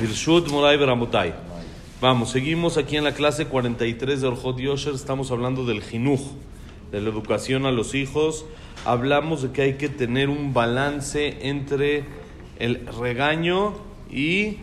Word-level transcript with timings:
Birshut 0.00 0.48
Moray 0.48 0.76
Beramotai. 0.76 1.34
Vamos, 2.00 2.30
seguimos 2.30 2.76
aquí 2.76 2.96
en 2.96 3.02
la 3.02 3.14
clase 3.14 3.46
43 3.46 4.20
de 4.20 4.28
Orjot 4.28 4.56
Yosher. 4.58 4.94
Estamos 4.94 5.32
hablando 5.32 5.64
del 5.64 5.82
jinuj, 5.82 6.20
de 6.92 7.00
la 7.00 7.08
educación 7.08 7.66
a 7.66 7.72
los 7.72 7.96
hijos. 7.96 8.44
Hablamos 8.84 9.42
de 9.42 9.50
que 9.50 9.62
hay 9.62 9.72
que 9.74 9.88
tener 9.88 10.28
un 10.28 10.54
balance 10.54 11.48
entre 11.48 12.04
el 12.60 12.86
regaño 12.86 13.74
y 14.08 14.58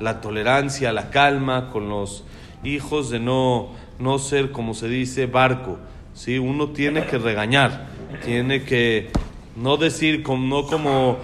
la 0.00 0.22
tolerancia, 0.22 0.90
la 0.94 1.10
calma 1.10 1.68
con 1.68 1.90
los 1.90 2.24
hijos, 2.64 3.10
de 3.10 3.20
no, 3.20 3.68
no 3.98 4.18
ser, 4.18 4.52
como 4.52 4.72
se 4.72 4.88
dice, 4.88 5.26
barco. 5.26 5.78
¿sí? 6.14 6.38
Uno 6.38 6.70
tiene 6.70 7.04
que 7.04 7.18
regañar, 7.18 7.88
tiene 8.24 8.62
que 8.64 9.10
no 9.54 9.76
decir 9.76 10.22
como, 10.22 10.62
no 10.62 10.66
como 10.66 11.18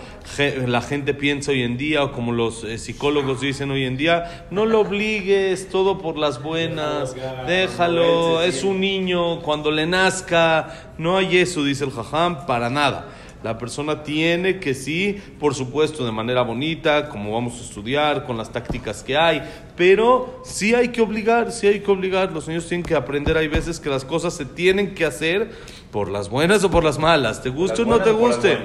la 0.67 0.81
gente 0.81 1.15
piensa 1.15 1.53
hoy 1.53 1.63
en 1.63 1.77
día 1.77 2.03
o 2.03 2.13
como 2.13 2.33
los 2.33 2.65
eh, 2.65 2.79
psicólogos 2.79 3.41
dicen 3.41 3.71
hoy 3.71 3.85
en 3.85 3.97
día, 3.97 4.47
no 4.51 4.67
lo 4.67 4.81
obligues, 4.81 5.69
todo 5.69 5.99
por 5.99 6.17
las 6.17 6.43
buenas, 6.43 7.15
déjalo, 7.47 8.43
es 8.43 8.65
un 8.65 8.81
niño, 8.81 9.41
cuando 9.43 9.71
le 9.71 9.87
nazca, 9.87 10.93
no 10.99 11.17
hay 11.17 11.39
eso, 11.39 11.63
dice 11.63 11.85
el 11.85 11.91
jajam, 11.91 12.47
para 12.47 12.71
nada. 12.71 13.09
La 13.45 13.59
persona 13.59 14.03
tiene 14.03 14.59
que 14.59 14.73
sí, 14.73 15.21
por 15.39 15.55
supuesto, 15.55 16.07
de 16.07 16.11
manera 16.11 16.41
bonita, 16.41 17.11
como 17.11 17.35
vamos 17.35 17.61
a 17.61 17.63
estudiar, 17.63 18.25
con 18.25 18.39
las 18.39 18.51
tácticas 18.51 19.03
que 19.03 19.19
hay, 19.19 19.43
pero 19.77 20.41
sí 20.47 20.75
hay 20.75 20.89
que 20.89 21.03
obligar, 21.03 21.53
sí 21.53 21.67
hay 21.67 21.81
que 21.81 21.91
obligar. 21.91 22.33
Los 22.33 22.49
niños 22.49 22.67
tienen 22.67 22.87
que 22.87 22.95
aprender, 22.95 23.37
hay 23.37 23.49
veces 23.49 23.79
que 23.79 23.91
las 23.91 24.03
cosas 24.07 24.33
se 24.33 24.47
tienen 24.47 24.95
que 24.95 25.05
hacer 25.05 25.51
por 25.91 26.09
las 26.09 26.31
buenas 26.31 26.65
o 26.65 26.71
por 26.71 26.85
las 26.85 26.99
malas, 26.99 27.43
te 27.43 27.51
guste 27.51 27.83
o 27.83 27.85
no 27.85 28.01
te 28.01 28.13
guste. 28.13 28.59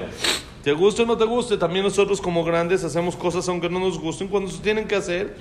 Te 0.62 0.72
guste 0.72 1.02
o 1.02 1.06
no 1.06 1.16
te 1.16 1.24
guste, 1.24 1.56
también 1.56 1.84
nosotros 1.84 2.20
como 2.20 2.44
grandes 2.44 2.84
hacemos 2.84 3.16
cosas 3.16 3.48
aunque 3.48 3.70
no 3.70 3.80
nos 3.80 3.98
gusten 3.98 4.28
cuando 4.28 4.50
se 4.50 4.60
tienen 4.60 4.86
que 4.86 4.94
hacer. 4.94 5.36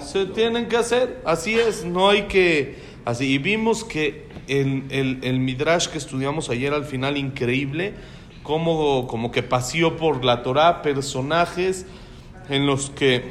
Se 0.00 0.26
tienen 0.26 0.68
que 0.68 0.76
hacer, 0.76 1.22
así 1.24 1.54
es, 1.54 1.84
no 1.84 2.08
hay 2.08 2.24
que... 2.24 2.92
Así, 3.04 3.32
y 3.32 3.38
vimos 3.38 3.82
que 3.82 4.26
el, 4.48 4.84
el, 4.90 5.20
el 5.22 5.40
Midrash 5.40 5.88
que 5.88 5.98
estudiamos 5.98 6.50
ayer 6.50 6.72
al 6.72 6.84
final, 6.84 7.16
increíble, 7.16 7.94
como, 8.42 9.06
como 9.06 9.30
que 9.30 9.42
paseó 9.42 9.96
por 9.96 10.24
la 10.24 10.42
Torah 10.42 10.82
personajes 10.82 11.86
en 12.48 12.66
los 12.66 12.90
que 12.90 13.24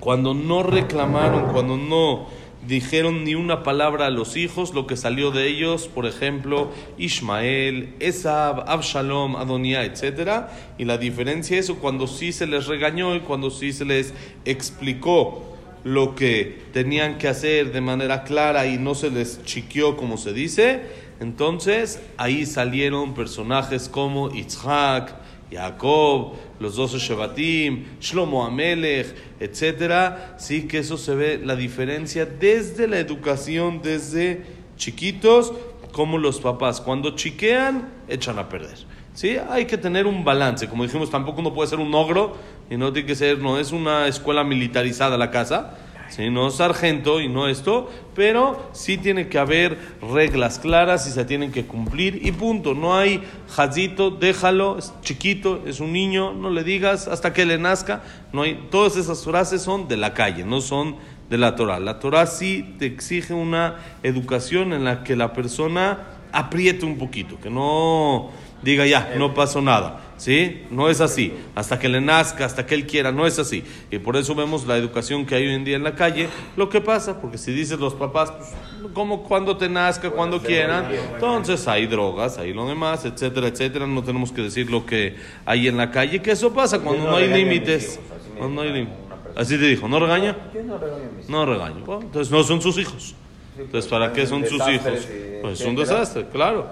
cuando 0.00 0.34
no 0.34 0.62
reclamaron, 0.62 1.52
cuando 1.52 1.76
no 1.76 2.26
dijeron 2.66 3.24
ni 3.24 3.34
una 3.34 3.62
palabra 3.62 4.06
a 4.06 4.10
los 4.10 4.36
hijos, 4.36 4.74
lo 4.74 4.86
que 4.86 4.96
salió 4.96 5.30
de 5.30 5.46
ellos, 5.48 5.88
por 5.88 6.06
ejemplo, 6.06 6.70
Ismael, 6.98 7.94
Esab, 8.00 8.68
Absalom, 8.68 9.36
Adonía, 9.36 9.84
etc. 9.84 10.46
Y 10.78 10.84
la 10.84 10.98
diferencia 10.98 11.58
es 11.58 11.70
cuando 11.70 12.06
sí 12.06 12.32
se 12.32 12.46
les 12.46 12.66
regañó 12.66 13.14
y 13.14 13.20
cuando 13.20 13.50
sí 13.50 13.72
se 13.72 13.84
les 13.84 14.14
explicó 14.44 15.54
lo 15.84 16.14
que 16.14 16.62
tenían 16.72 17.18
que 17.18 17.28
hacer 17.28 17.72
de 17.72 17.80
manera 17.80 18.24
clara 18.24 18.66
y 18.66 18.78
no 18.78 18.94
se 18.94 19.10
les 19.10 19.42
chiqueó 19.44 19.96
como 19.96 20.16
se 20.16 20.32
dice, 20.32 20.82
entonces 21.20 22.00
ahí 22.16 22.46
salieron 22.46 23.14
personajes 23.14 23.88
como 23.88 24.34
Itzhak, 24.34 25.23
Jacob, 25.50 26.32
los 26.60 26.76
doce 26.76 26.98
Shevatim, 26.98 27.84
Shlomo 28.00 28.44
Amelech, 28.44 29.14
etcétera, 29.40 30.34
sí 30.38 30.66
que 30.66 30.78
eso 30.78 30.96
se 30.96 31.14
ve 31.14 31.40
la 31.42 31.56
diferencia 31.56 32.26
desde 32.26 32.88
la 32.88 32.98
educación, 32.98 33.80
desde 33.82 34.42
chiquitos, 34.76 35.52
como 35.92 36.18
los 36.18 36.40
papás. 36.40 36.80
Cuando 36.80 37.14
chiquean, 37.14 37.88
echan 38.08 38.38
a 38.38 38.48
perder. 38.48 38.76
¿Sí? 39.14 39.36
Hay 39.48 39.66
que 39.66 39.78
tener 39.78 40.06
un 40.06 40.24
balance. 40.24 40.68
Como 40.68 40.82
dijimos, 40.82 41.08
tampoco 41.08 41.40
uno 41.40 41.54
puede 41.54 41.70
ser 41.70 41.78
un 41.78 41.94
ogro 41.94 42.36
y 42.68 42.76
no 42.76 42.92
tiene 42.92 43.06
que 43.06 43.14
ser, 43.14 43.38
no 43.38 43.60
es 43.60 43.70
una 43.70 44.08
escuela 44.08 44.42
militarizada 44.42 45.16
la 45.16 45.30
casa. 45.30 45.78
¿Sí? 46.08 46.30
no 46.30 46.50
sargento 46.50 47.20
y 47.20 47.28
no 47.28 47.48
esto, 47.48 47.90
pero 48.14 48.70
sí 48.72 48.98
tiene 48.98 49.28
que 49.28 49.38
haber 49.38 49.78
reglas 50.00 50.58
claras 50.58 51.06
y 51.06 51.10
se 51.10 51.24
tienen 51.24 51.52
que 51.52 51.66
cumplir 51.66 52.26
y 52.26 52.32
punto. 52.32 52.74
No 52.74 52.96
hay 52.96 53.22
jazito, 53.48 54.10
déjalo, 54.10 54.78
es 54.78 54.92
chiquito, 55.02 55.62
es 55.66 55.80
un 55.80 55.92
niño, 55.92 56.32
no 56.32 56.50
le 56.50 56.64
digas 56.64 57.08
hasta 57.08 57.32
que 57.32 57.44
le 57.44 57.58
nazca. 57.58 58.02
No 58.32 58.42
hay, 58.42 58.68
todas 58.70 58.96
esas 58.96 59.24
frases 59.24 59.62
son 59.62 59.88
de 59.88 59.96
la 59.96 60.14
calle, 60.14 60.44
no 60.44 60.60
son 60.60 60.96
de 61.28 61.38
la 61.38 61.56
Torah. 61.56 61.80
La 61.80 61.98
Torah 61.98 62.26
sí 62.26 62.74
te 62.78 62.86
exige 62.86 63.34
una 63.34 63.76
educación 64.02 64.72
en 64.72 64.84
la 64.84 65.04
que 65.04 65.16
la 65.16 65.32
persona 65.32 66.13
apriete 66.34 66.84
un 66.84 66.98
poquito, 66.98 67.38
que 67.40 67.48
no 67.48 68.30
diga 68.62 68.86
ya, 68.86 69.14
no 69.16 69.34
pasó 69.34 69.60
nada. 69.60 70.00
¿Sí? 70.16 70.62
No 70.70 70.88
es 70.88 71.00
así. 71.00 71.34
Hasta 71.54 71.78
que 71.78 71.88
le 71.88 72.00
nazca, 72.00 72.44
hasta 72.44 72.64
que 72.64 72.74
él 72.74 72.86
quiera, 72.86 73.10
no 73.10 73.26
es 73.26 73.38
así. 73.38 73.64
Y 73.90 73.98
por 73.98 74.16
eso 74.16 74.34
vemos 74.34 74.66
la 74.66 74.76
educación 74.76 75.26
que 75.26 75.34
hay 75.34 75.46
hoy 75.46 75.54
en 75.54 75.64
día 75.64 75.76
en 75.76 75.82
la 75.82 75.96
calle, 75.96 76.28
lo 76.56 76.68
que 76.68 76.80
pasa, 76.80 77.20
porque 77.20 77.36
si 77.36 77.52
dices 77.52 77.78
los 77.78 77.94
papás, 77.94 78.30
pues, 78.30 78.92
como 78.92 79.24
cuando 79.24 79.56
te 79.56 79.68
nazca, 79.68 80.10
cuando 80.10 80.40
quieran, 80.40 80.86
entonces 81.14 81.66
hay 81.66 81.86
drogas, 81.86 82.38
hay 82.38 82.52
lo 82.52 82.66
demás, 82.66 83.04
etcétera, 83.04 83.48
etcétera. 83.48 83.86
No 83.86 84.02
tenemos 84.02 84.32
que 84.32 84.42
decir 84.42 84.70
lo 84.70 84.86
que 84.86 85.16
hay 85.44 85.68
en 85.68 85.76
la 85.76 85.90
calle, 85.90 86.22
que 86.22 86.30
eso 86.30 86.52
pasa 86.52 86.78
cuando 86.78 87.10
no 87.10 87.16
hay 87.16 87.28
límites. 87.28 88.00
Cuando 88.38 88.54
no 88.54 88.60
hay 88.62 88.72
límites. 88.72 88.98
Así 89.36 89.58
te 89.58 89.66
dijo, 89.66 89.88
¿no 89.88 89.98
regaña? 89.98 90.36
No 90.64 90.78
regaño 90.78 91.08
a 91.08 91.16
mis 91.16 91.28
No 91.28 91.44
regaño. 91.44 91.84
Bueno, 91.84 92.02
entonces 92.02 92.30
no 92.30 92.44
son 92.44 92.62
sus 92.62 92.78
hijos. 92.78 93.16
Entonces, 93.58 93.90
¿para 93.90 94.12
qué 94.12 94.26
son 94.26 94.44
sus 94.46 94.60
hijos? 94.68 95.06
Pues 95.42 95.60
es 95.60 95.66
un 95.66 95.76
desastre, 95.76 96.26
claro. 96.28 96.68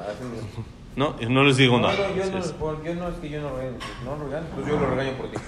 No, 0.94 1.16
y 1.20 1.26
no 1.26 1.42
les 1.44 1.56
digo 1.56 1.78
nada. 1.78 1.94
yo 1.96 2.24
no, 2.24 2.84
yo 2.84 2.94
no 2.94 3.08
es 3.08 3.14
que 3.16 3.30
yo 3.30 3.40
no 3.40 3.56
regaño, 3.56 3.78
no 4.04 4.24
regaño, 4.24 4.46
pues 4.54 4.66
yo 4.66 4.78
lo 4.78 4.90
regaño 4.90 5.16
por 5.16 5.30
ti. 5.30 5.36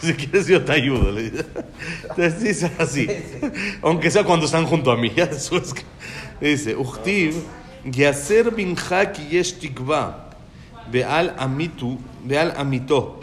Si 0.00 0.14
quieres 0.14 0.46
yo 0.46 0.64
te 0.64 0.72
ayudo. 0.72 1.12
Le 1.12 1.30
dice. 1.30 1.44
Entonces 2.02 2.40
dice 2.40 2.72
así. 2.78 3.06
Aunque 3.82 4.10
sea 4.10 4.24
cuando 4.24 4.46
están 4.46 4.64
junto 4.64 4.90
a 4.90 4.96
mí. 4.96 5.12
Ya 5.14 5.26
después 5.26 5.74
dice, 6.40 6.74
Uchtiv, 6.74 7.34
Yaser 7.84 8.50
bin 8.50 8.76
Haki 8.76 9.28
yesh 9.28 9.58
tikva, 9.58 10.30
Beal 10.90 11.34
amitu, 11.38 11.98
Beal 12.24 12.54
amito, 12.56 13.20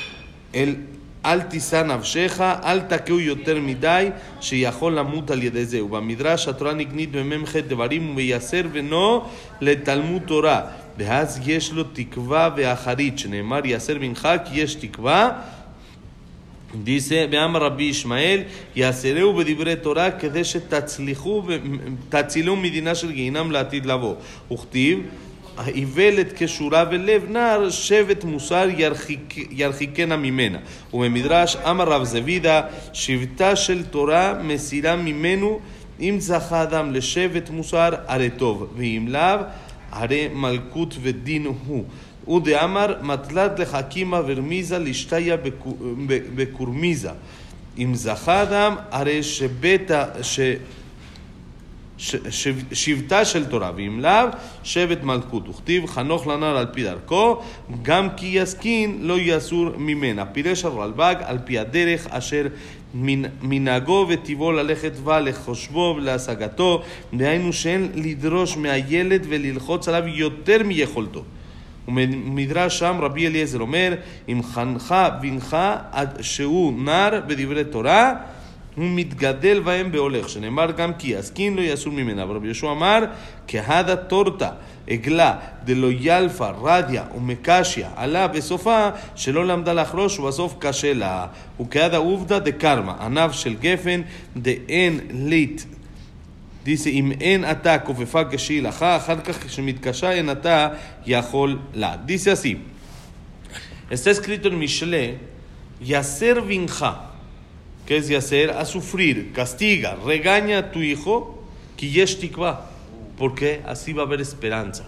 el 0.53 0.96
אל 1.26 1.40
תישא 1.40 1.82
נפשך, 1.82 2.40
אל 2.64 2.80
תכהו 2.80 3.20
יותר 3.20 3.60
מדי, 3.60 4.08
שיכול 4.40 4.92
למות 4.92 5.30
על 5.30 5.42
ידי 5.42 5.64
זה. 5.64 5.84
ובמדרש 5.84 6.48
התורה 6.48 6.74
נגנית 6.74 7.12
במ"ח 7.12 7.56
דברים 7.56 8.10
וביסר 8.10 8.62
בנו 8.72 9.24
לתלמוד 9.60 10.22
תורה. 10.26 10.60
ואז 10.98 11.40
יש 11.46 11.72
לו 11.72 11.84
תקווה 11.84 12.50
ואחרית, 12.56 13.18
שנאמר 13.18 13.60
יסר 13.64 13.98
בנך 13.98 14.28
כי 14.44 14.60
יש 14.60 14.74
תקווה. 14.74 15.30
Dice, 16.84 17.26
veamos 17.30 17.60
Rabbi 17.60 17.90
Ishmael, 17.90 18.40
יעשרהו 18.76 19.34
בדברי 19.34 19.76
תורה 19.76 20.10
כדי 20.10 20.44
שתצליחו, 20.44 21.42
ו- 21.46 21.56
תצילו 22.08 22.56
מדינה 22.56 22.94
של 22.94 23.12
גיהינם 23.12 23.50
לעתיד 23.50 23.86
לבוא. 23.86 24.14
וכתיב, 24.52 24.98
האיוולת 25.56 26.32
כשורה 26.36 26.84
ולב 26.90 27.22
נער, 27.30 27.70
שבט 27.70 28.24
מוסר 28.24 28.68
ירחיק, 28.76 29.34
ירחיקנה 29.50 30.16
ממנה. 30.16 30.58
ובמדרש, 30.94 31.56
אמר 31.56 31.84
רב 31.84 32.04
זבידה, 32.04 32.60
שבטה 32.92 33.56
של 33.56 33.82
תורה 33.84 34.34
מסירה 34.42 34.96
ממנו, 34.96 35.60
אם 36.00 36.16
זכה 36.18 36.62
אדם 36.62 36.92
לשבט 36.92 37.50
מוסר, 37.50 37.90
הרי 38.06 38.30
טוב, 38.30 38.66
ואם 38.76 39.06
לאו, 39.08 39.40
הרי 39.90 40.28
מלכות 40.34 40.96
ודין 41.02 41.46
הוא. 41.66 41.84
ודאמר 42.36 42.94
מטלת 43.02 43.58
לחכימה 43.58 44.20
ורמיזה 44.26 44.78
לשתיה 44.78 45.36
בקו- 45.36 45.76
ב- 46.06 46.22
בקורמיזה. 46.34 47.10
אם 47.78 47.94
זכה 47.94 48.42
אדם, 48.42 48.76
הרי 48.90 49.22
שבית, 49.22 49.90
ה- 49.90 50.04
ש... 51.97 52.15
ש- 52.15 52.15
שב- 52.29 52.73
שבטה 52.73 53.25
של 53.25 53.45
תורה, 53.45 53.71
ואם 53.75 53.99
לאו, 53.99 54.27
שבט 54.63 55.03
מלכות. 55.03 55.49
וכתיב 55.49 55.85
חנוך 55.85 56.27
לנער 56.27 56.57
על 56.57 56.65
פי 56.73 56.83
דרכו, 56.83 57.41
גם 57.81 58.07
כי 58.17 58.25
יסכין 58.25 58.97
לא 59.01 59.15
יסור 59.19 59.69
ממנה. 59.77 60.25
פירש 60.25 60.65
הרלב"ג 60.65 61.15
על 61.23 61.37
פי 61.45 61.59
הדרך 61.59 62.07
אשר 62.09 62.47
מנ- 62.95 63.29
מנהגו 63.41 64.05
וטיבו 64.09 64.51
ללכת 64.51 64.91
בה 64.91 65.19
לחושבו 65.19 65.93
ולהשגתו, 65.97 66.83
דהיינו 67.13 67.53
שאין 67.53 67.91
לדרוש 67.95 68.57
מהילד 68.57 69.25
וללחוץ 69.29 69.87
עליו 69.87 70.07
יותר 70.07 70.57
מיכולתו. 70.65 71.23
ומדרש 71.87 72.79
שם 72.79 72.97
רבי 73.01 73.27
אליעזר 73.27 73.59
אומר, 73.59 73.93
אם 74.29 74.41
חנך 74.43 74.95
בנך 75.21 75.57
עד 75.91 76.17
שהוא 76.21 76.83
נער 76.83 77.21
בדברי 77.27 77.63
תורה, 77.63 78.13
הוא 78.77 78.85
מתגדל 78.89 79.59
בהם 79.59 79.91
בהולך, 79.91 80.29
שנאמר 80.29 80.71
גם 80.71 80.93
כי 80.93 81.07
יסכין 81.07 81.55
לא 81.55 81.61
יסור 81.61 81.93
ממנה. 81.93 82.23
אבל 82.23 82.35
רבי 82.35 82.47
יהושע 82.47 82.71
אמר, 82.71 82.99
כהדה 83.47 83.95
תורתא 83.95 84.49
עגלה 84.89 85.35
דלא 85.63 85.87
ילפה 85.99 86.49
רדיה 86.49 87.03
ומקשיא 87.15 87.85
עלה 87.95 88.27
בסופה 88.27 88.89
שלא 89.15 89.45
למדה 89.45 89.73
לחרוש 89.73 90.19
ובסוף 90.19 90.55
קשה 90.59 90.93
לה. 90.93 91.27
וכהדה 91.61 91.97
עובדא 91.97 92.39
דקרמה, 92.39 92.95
ענף 93.01 93.31
של 93.31 93.55
גפן 93.55 94.01
דאין 94.37 94.99
ליט 95.11 95.61
Dice, 96.67 96.87
אם 96.87 97.11
אין 97.21 97.51
אתה 97.51 97.79
כופפה 97.79 98.21
כשהילך, 98.31 98.83
אחר 98.83 99.19
כך 99.21 99.43
כשמתקשה 99.43 100.11
אין 100.11 100.31
אתה 100.31 100.69
יכול 101.05 101.59
לה. 101.73 101.95
Así, 102.33 102.57
está 103.89 104.11
escrito 104.11 104.49
en 104.49 104.59
Mishle, 104.59 105.17
Yaser 105.81 106.41
Vinja, 106.41 107.06
¿qué 107.87 107.97
es 107.97 108.07
de 108.07 108.17
hacer? 108.17 108.51
A 108.51 108.65
sufrir, 108.65 109.31
castiga, 109.33 109.95
regaña 110.05 110.59
a 110.59 110.71
tu 110.71 110.81
hijo, 110.81 111.43
porque 113.17 113.61
así 113.65 113.93
va 113.93 114.03
a 114.03 114.05
haber 114.05 114.21
esperanza. 114.21 114.83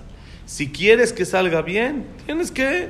Si 0.46 0.70
quieres 0.70 1.14
que 1.14 1.26
salga 1.26 1.64
bien, 1.64 2.06
tienes 2.26 2.52
que 2.52 2.90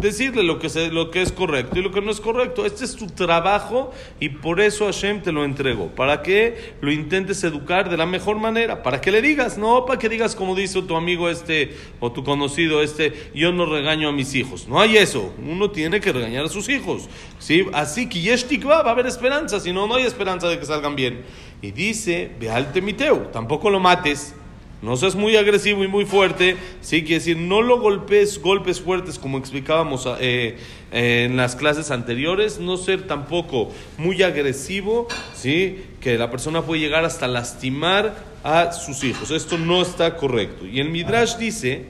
decirle 0.00 0.42
lo 0.42 0.58
que, 0.58 0.68
lo 0.90 1.10
que 1.10 1.22
es 1.22 1.32
correcto 1.32 1.78
y 1.78 1.82
lo 1.82 1.90
que 1.90 2.00
no 2.00 2.10
es 2.10 2.20
correcto. 2.20 2.64
Este 2.64 2.84
es 2.84 2.96
tu 2.96 3.06
trabajo 3.06 3.92
y 4.18 4.28
por 4.30 4.60
eso 4.60 4.86
Hashem 4.86 5.22
te 5.22 5.32
lo 5.32 5.44
entregó. 5.44 5.88
Para 5.88 6.22
que 6.22 6.74
lo 6.80 6.90
intentes 6.90 7.44
educar 7.44 7.90
de 7.90 7.96
la 7.96 8.06
mejor 8.06 8.38
manera. 8.38 8.82
Para 8.82 9.00
que 9.00 9.10
le 9.10 9.22
digas, 9.22 9.58
no 9.58 9.84
para 9.84 9.98
que 9.98 10.08
digas 10.08 10.34
como 10.34 10.54
dice 10.54 10.82
tu 10.82 10.96
amigo 10.96 11.28
este 11.28 11.76
o 12.00 12.10
tu 12.12 12.24
conocido 12.24 12.82
este, 12.82 13.30
yo 13.34 13.52
no 13.52 13.66
regaño 13.66 14.08
a 14.08 14.12
mis 14.12 14.34
hijos. 14.34 14.66
No 14.68 14.80
hay 14.80 14.96
eso. 14.96 15.32
Uno 15.46 15.70
tiene 15.70 16.00
que 16.00 16.12
regañar 16.12 16.44
a 16.44 16.48
sus 16.48 16.68
hijos. 16.68 17.08
¿sí? 17.38 17.66
Así 17.72 18.08
que 18.08 18.20
yesh 18.20 18.44
tikva, 18.44 18.82
va 18.82 18.90
a 18.90 18.92
haber 18.92 19.06
esperanza. 19.06 19.60
Si 19.60 19.72
no, 19.72 19.86
no 19.86 19.96
hay 19.96 20.04
esperanza 20.04 20.48
de 20.48 20.58
que 20.58 20.66
salgan 20.66 20.96
bien. 20.96 21.22
Y 21.62 21.72
dice, 21.72 22.30
ve 22.40 22.50
al 22.50 22.72
temiteu, 22.72 23.28
tampoco 23.32 23.68
lo 23.70 23.80
mates. 23.80 24.34
No 24.82 24.96
seas 24.96 25.14
muy 25.14 25.36
agresivo 25.36 25.84
y 25.84 25.88
muy 25.88 26.06
fuerte, 26.06 26.56
sí, 26.80 27.02
quiere 27.02 27.16
decir, 27.16 27.36
no 27.36 27.60
lo 27.60 27.80
golpes 27.80 28.40
golpes 28.40 28.80
fuertes 28.80 29.18
como 29.18 29.36
explicábamos 29.36 30.06
eh, 30.20 30.56
eh, 30.90 31.26
en 31.26 31.36
las 31.36 31.54
clases 31.54 31.90
anteriores, 31.90 32.58
no 32.58 32.78
ser 32.78 33.06
tampoco 33.06 33.70
muy 33.98 34.22
agresivo, 34.22 35.06
sí, 35.34 35.84
que 36.00 36.16
la 36.16 36.30
persona 36.30 36.62
puede 36.62 36.80
llegar 36.80 37.04
hasta 37.04 37.28
lastimar 37.28 38.24
a 38.42 38.72
sus 38.72 39.04
hijos. 39.04 39.30
Esto 39.30 39.58
no 39.58 39.82
está 39.82 40.16
correcto. 40.16 40.66
Y 40.66 40.80
el 40.80 40.88
Midrash 40.88 41.36
dice, 41.36 41.84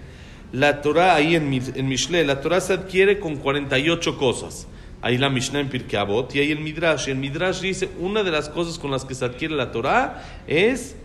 la 0.52 0.82
Torah 0.82 1.14
ahí 1.14 1.36
en, 1.36 1.52
en 1.52 1.88
Mishle, 1.88 2.24
la 2.24 2.40
Torah 2.40 2.60
se 2.60 2.72
adquiere 2.72 3.20
con 3.20 3.36
48 3.36 4.18
cosas. 4.18 4.66
Ahí 5.02 5.16
la 5.16 5.30
Mishnah 5.30 5.60
en 5.60 5.68
Pirkei 5.68 5.98
Avot 5.98 6.34
y 6.34 6.40
ahí 6.40 6.50
el 6.50 6.58
Midrash. 6.58 7.06
Y 7.06 7.12
el 7.12 7.18
Midrash 7.18 7.60
dice, 7.60 7.88
una 8.00 8.22
de 8.22 8.32
las 8.32 8.48
cosas 8.48 8.78
con 8.78 8.90
las 8.90 9.04
que 9.04 9.14
se 9.14 9.24
adquiere 9.24 9.54
la 9.54 9.70
Torah 9.70 10.42
es 10.46 10.96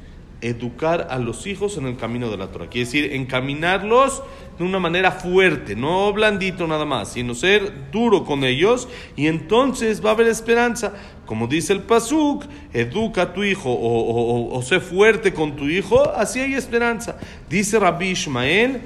educar 0.47 1.07
a 1.09 1.17
los 1.17 1.47
hijos 1.47 1.77
en 1.77 1.85
el 1.85 1.97
camino 1.97 2.29
de 2.29 2.37
la 2.37 2.47
Torah. 2.47 2.67
Quiere 2.67 2.85
decir, 2.85 3.13
encaminarlos 3.13 4.23
de 4.57 4.63
una 4.63 4.79
manera 4.79 5.11
fuerte, 5.11 5.75
no 5.75 6.13
blandito 6.13 6.67
nada 6.67 6.85
más, 6.85 7.13
sino 7.13 7.33
ser 7.35 7.91
duro 7.91 8.23
con 8.23 8.43
ellos 8.43 8.87
y 9.15 9.27
entonces 9.27 10.03
va 10.03 10.11
a 10.11 10.13
haber 10.13 10.27
esperanza. 10.27 10.93
Como 11.25 11.47
dice 11.47 11.73
el 11.73 11.81
Pasuk, 11.81 12.45
educa 12.73 13.23
a 13.23 13.33
tu 13.33 13.43
hijo 13.43 13.69
o, 13.69 14.61
sé 14.61 14.79
fuerte 14.79 15.33
con 15.33 15.55
tu 15.55 15.65
hijo, 15.65 16.09
así 16.15 16.39
hay 16.39 16.53
esperanza. 16.53 17.17
Dice 17.49 17.79
Rabbi 17.79 18.11
Ishmael, 18.11 18.81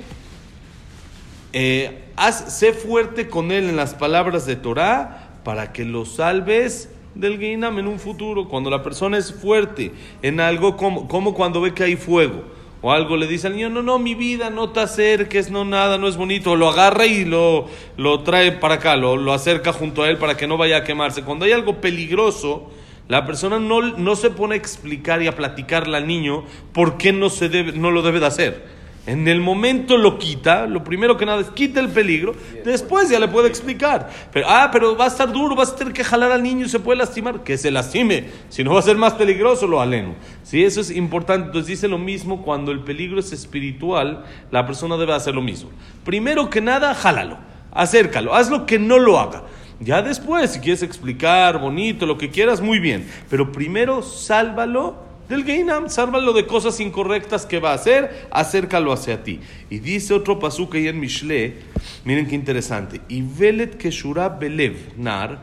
eh, 1.54 2.04
haz, 2.16 2.58
sé 2.58 2.74
fuerte 2.74 3.28
con 3.28 3.52
él 3.52 3.70
en 3.70 3.76
las 3.76 3.94
palabras 3.94 4.46
de 4.46 4.56
Torah 4.56 5.40
para 5.44 5.74
que 5.74 5.84
lo 5.84 6.06
salves 6.06 6.90
del 7.20 7.40
Geinam 7.40 7.80
en 7.80 7.88
un 7.88 8.00
futuro. 8.00 8.48
Cuando 8.48 8.70
la 8.70 8.84
persona 8.84 9.18
es 9.18 9.34
fuerte 9.34 9.92
en 10.22 10.40
algo, 10.40 10.78
como, 10.78 11.08
como 11.08 11.34
cuando 11.34 11.62
ve 11.62 11.74
que 11.74 11.84
hay 11.84 11.96
fuego. 11.96 12.44
O 12.82 12.92
algo 12.92 13.18
le 13.18 13.28
dice 13.28 13.48
al 13.48 13.54
niño, 13.54 13.70
no, 13.70 13.82
no, 13.82 14.00
mi 14.00 14.16
vida, 14.16 14.50
no 14.50 14.70
te 14.70 14.80
acerques, 14.80 15.52
no 15.52 15.66
nada, 15.66 15.98
no 15.98 16.08
es 16.08 16.16
bonito. 16.16 16.56
Lo 16.56 16.70
agarra 16.70 17.06
y 17.06 17.26
lo, 17.26 17.68
lo 17.98 18.22
trae 18.22 18.54
para 18.54 18.76
acá, 18.76 18.96
lo, 18.96 19.18
lo 19.18 19.34
acerca 19.34 19.74
junto 19.74 20.04
a 20.04 20.10
él 20.10 20.18
para 20.18 20.38
que 20.38 20.48
no 20.48 20.58
vaya 20.58 20.78
a 20.78 20.84
quemarse. 20.84 21.24
Cuando 21.24 21.44
hay 21.44 21.52
algo 21.52 21.82
peligroso, 21.82 22.72
la 23.10 23.26
persona 23.26 23.60
no, 23.60 23.82
no 23.82 24.16
se 24.16 24.30
pone 24.30 24.54
a 24.54 24.58
explicar 24.58 25.22
y 25.22 25.28
a 25.28 25.36
platicarle 25.36 25.98
al 25.98 26.08
niño 26.08 26.46
por 26.72 26.98
qué 26.98 27.12
no, 27.12 27.30
se 27.30 27.50
debe, 27.50 27.74
no 27.74 27.92
lo 27.92 28.02
debe 28.02 28.20
de 28.22 28.28
hacer. 28.28 28.79
En 29.08 29.28
el 29.28 29.42
momento 29.42 29.98
lo 29.98 30.20
quita, 30.20 30.68
lo 30.68 30.84
primero 30.84 31.18
que 31.18 31.26
nada 31.26 31.42
es 31.42 31.50
quita 31.50 31.80
el 31.80 31.90
peligro, 31.90 32.36
después 32.64 33.10
ya 33.10 33.20
le 33.20 33.28
puede 33.28 33.48
explicar. 33.48 34.10
Pero, 34.32 34.46
ah, 34.48 34.70
pero 34.72 34.96
va 34.96 35.06
a 35.06 35.08
estar 35.08 35.32
duro, 35.32 35.56
vas 35.56 35.72
a 35.72 35.76
tener 35.76 35.94
que 35.94 36.04
jalar 36.04 36.32
al 36.32 36.44
niño 36.44 36.66
y 36.66 36.70
se 36.70 36.80
puede 36.80 37.00
lastimar. 37.00 37.44
Que 37.44 37.58
se 37.58 37.72
lastime, 37.72 38.26
si 38.50 38.64
no 38.64 38.74
va 38.74 38.80
a 38.80 38.84
ser 38.84 38.98
más 38.98 39.14
peligroso, 39.14 39.66
lo 39.68 39.82
aleno. 39.82 40.16
Sí, 40.44 40.64
eso 40.64 40.82
es 40.82 40.92
importante. 40.92 41.48
Entonces 41.48 41.68
dice 41.68 41.88
lo 41.88 41.98
mismo, 41.98 42.44
cuando 42.44 42.72
el 42.72 42.82
peligro 42.82 43.20
es 43.20 43.32
espiritual, 43.32 44.26
la 44.52 44.68
persona 44.68 44.96
debe 44.98 45.14
hacer 45.14 45.34
lo 45.34 45.42
mismo. 45.42 45.72
Primero 46.04 46.50
que 46.50 46.62
nada, 46.62 46.94
jálalo, 46.94 47.38
acércalo, 47.72 48.36
haz 48.36 48.52
lo 48.52 48.66
que 48.66 48.78
no 48.78 49.00
lo 49.00 49.20
haga. 49.20 49.44
Ya 49.80 50.02
después, 50.02 50.52
si 50.52 50.60
quieres 50.60 50.84
explicar 50.84 51.60
bonito, 51.60 52.06
lo 52.06 52.18
que 52.18 52.30
quieras, 52.30 52.60
muy 52.60 52.80
bien. 52.80 53.10
Pero 53.30 53.52
primero, 53.52 54.02
sálvalo 54.02 55.09
del 55.30 55.46
Geinam, 55.46 55.90
sálvalo 55.90 56.34
de 56.34 56.48
cosas 56.48 56.80
incorrectas 56.80 57.46
que 57.46 57.60
va 57.60 57.72
a 57.72 57.76
hacer, 57.76 58.28
acércalo 58.32 58.92
hacia 58.92 59.24
ti. 59.24 59.40
Y 59.70 59.80
dice 59.80 60.16
otro 60.16 60.40
pasuk 60.40 60.76
ahí 60.76 60.88
en 60.88 61.00
Mishle, 61.00 61.58
miren 62.04 62.28
qué 62.28 62.36
interesante. 62.36 63.00
Y 63.08 63.22
velet 63.22 63.78
keshura 63.78 64.28
belev 64.30 64.76
nar, 64.98 65.40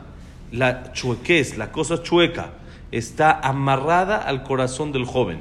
la 0.51 0.91
chuequez, 0.91 1.57
la 1.57 1.71
cosa 1.71 2.03
chueca, 2.03 2.51
está 2.91 3.31
amarrada 3.31 4.17
al 4.17 4.43
corazón 4.43 4.91
del 4.91 5.05
joven. 5.05 5.39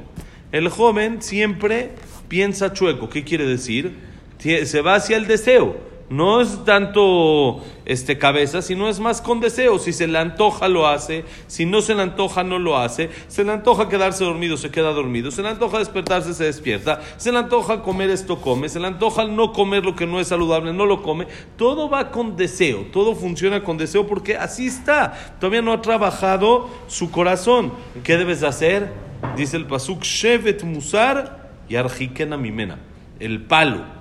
El 0.53 0.69
joven 0.69 1.23
siempre 1.23 1.91
piensa 2.29 2.73
chueco. 2.73 3.09
¿Qué 3.09 3.25
quiere 3.25 3.47
decir? 3.47 3.97
Se 4.39 4.81
va 4.81 4.95
hacia 4.95 5.17
el 5.17 5.27
deseo. 5.27 5.96
No 6.09 6.41
es 6.41 6.65
tanto 6.65 7.61
este, 7.85 8.17
cabeza, 8.17 8.63
sino 8.63 8.89
es 8.89 9.01
más 9.01 9.21
con 9.21 9.41
deseo. 9.41 9.79
Si 9.79 9.93
se 9.93 10.07
le 10.07 10.19
antoja, 10.19 10.69
lo 10.69 10.87
hace. 10.87 11.25
Si 11.49 11.67
no 11.67 11.81
se 11.83 11.95
le 11.95 12.03
antoja, 12.03 12.45
no 12.45 12.59
lo 12.59 12.79
hace. 12.79 13.11
Se 13.27 13.43
le 13.43 13.53
antoja 13.53 13.89
quedarse 13.89 14.25
dormido, 14.25 14.57
se 14.57 14.71
queda 14.71 14.93
dormido. 14.93 15.31
Se 15.31 15.43
le 15.43 15.49
antoja 15.49 15.79
despertarse, 15.79 16.33
se 16.35 16.45
despierta. 16.45 17.01
Se 17.17 17.33
le 17.33 17.39
antoja 17.39 17.83
comer 17.83 18.11
esto, 18.11 18.41
come. 18.41 18.69
Se 18.69 18.79
le 18.79 18.87
antoja 18.87 19.25
no 19.25 19.53
comer 19.53 19.85
lo 19.85 19.97
que 19.97 20.07
no 20.07 20.21
es 20.21 20.29
saludable, 20.29 20.73
no 20.73 20.87
lo 20.87 21.03
come. 21.03 21.27
Todo 21.57 21.91
va 21.91 22.13
con 22.13 22.37
deseo. 22.37 22.87
Todo 22.93 23.17
funciona 23.17 23.65
con 23.65 23.77
deseo 23.77 24.07
porque 24.07 24.37
así 24.37 24.69
está. 24.69 25.37
Todavía 25.41 25.63
no 25.63 25.73
ha 25.73 25.83
trabajado 25.83 26.69
su 26.87 27.11
corazón. 27.11 27.73
¿Qué 28.05 28.17
debes 28.17 28.43
de 28.43 28.47
hacer? 28.47 28.93
Dice 29.37 29.57
el 29.57 29.67
Pasuk, 29.67 30.03
Shevet 30.03 30.63
Musar 30.63 31.51
y 31.69 31.75
Arjikena 31.75 32.37
Mimena. 32.37 32.79
El 33.19 33.43
palo 33.43 33.97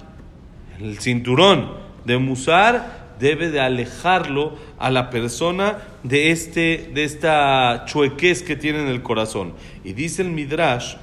el 0.80 1.00
cinturón 1.00 1.84
de 2.06 2.18
Musar 2.18 3.06
debe 3.19 3.50
de 3.50 3.60
alejarlo 3.60 4.54
a 4.78 4.90
la 4.90 5.10
persona 5.10 5.78
de, 6.04 6.31
este, 6.31 6.92
de 6.94 7.04
esta 7.04 7.86
chuequez 7.86 8.44
que 8.44 8.56
tiene 8.56 8.81
en 8.81 8.88
el 8.88 9.02
corazón. 9.02 9.54
Y 9.84 9.94
dice 9.94 10.22
el 10.22 10.30
Midrash, 10.30 10.96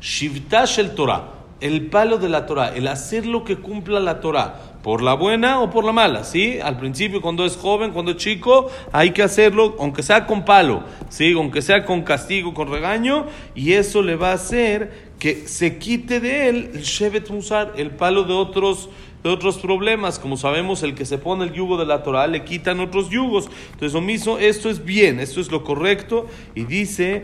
Shivtash 0.00 0.78
el 0.78 0.94
Torah, 0.94 1.34
el 1.60 1.86
palo 1.86 2.18
de 2.18 2.28
la 2.28 2.46
Torah, 2.46 2.74
el 2.74 2.88
hacer 2.88 3.26
lo 3.26 3.44
que 3.44 3.56
cumpla 3.56 4.00
la 4.00 4.20
Torah, 4.20 4.70
por 4.82 5.02
la 5.02 5.12
buena 5.12 5.60
o 5.60 5.70
por 5.70 5.84
la 5.84 5.92
mala, 5.92 6.24
¿sí? 6.24 6.58
Al 6.58 6.78
principio, 6.78 7.20
cuando 7.20 7.44
es 7.44 7.56
joven, 7.56 7.92
cuando 7.92 8.12
es 8.12 8.16
chico, 8.16 8.70
hay 8.92 9.10
que 9.10 9.22
hacerlo, 9.22 9.76
aunque 9.78 10.02
sea 10.02 10.26
con 10.26 10.44
palo, 10.44 10.84
¿sí? 11.10 11.32
Aunque 11.32 11.60
sea 11.60 11.84
con 11.84 12.02
castigo, 12.02 12.54
con 12.54 12.70
regaño, 12.70 13.26
y 13.54 13.74
eso 13.74 14.02
le 14.02 14.16
va 14.16 14.30
a 14.30 14.34
hacer 14.34 15.09
que 15.20 15.46
se 15.46 15.78
quite 15.78 16.18
de 16.18 16.48
él 16.48 16.70
el 16.74 16.82
Shevet 16.82 17.30
Musar, 17.30 17.74
el 17.76 17.90
palo 17.90 18.24
de 18.24 18.32
otros, 18.32 18.88
de 19.22 19.30
otros 19.30 19.58
problemas. 19.58 20.18
Como 20.18 20.36
sabemos, 20.36 20.82
el 20.82 20.96
que 20.96 21.04
se 21.04 21.18
pone 21.18 21.44
el 21.44 21.52
yugo 21.52 21.76
de 21.76 21.86
la 21.86 22.02
Torah 22.02 22.26
le 22.26 22.42
quitan 22.42 22.80
otros 22.80 23.10
yugos. 23.10 23.48
Entonces, 23.66 23.92
lo 23.92 24.00
mismo, 24.00 24.38
esto 24.38 24.68
es 24.68 24.84
bien, 24.84 25.20
esto 25.20 25.40
es 25.40 25.52
lo 25.52 25.62
correcto, 25.62 26.26
y 26.56 26.64
dice. 26.64 27.22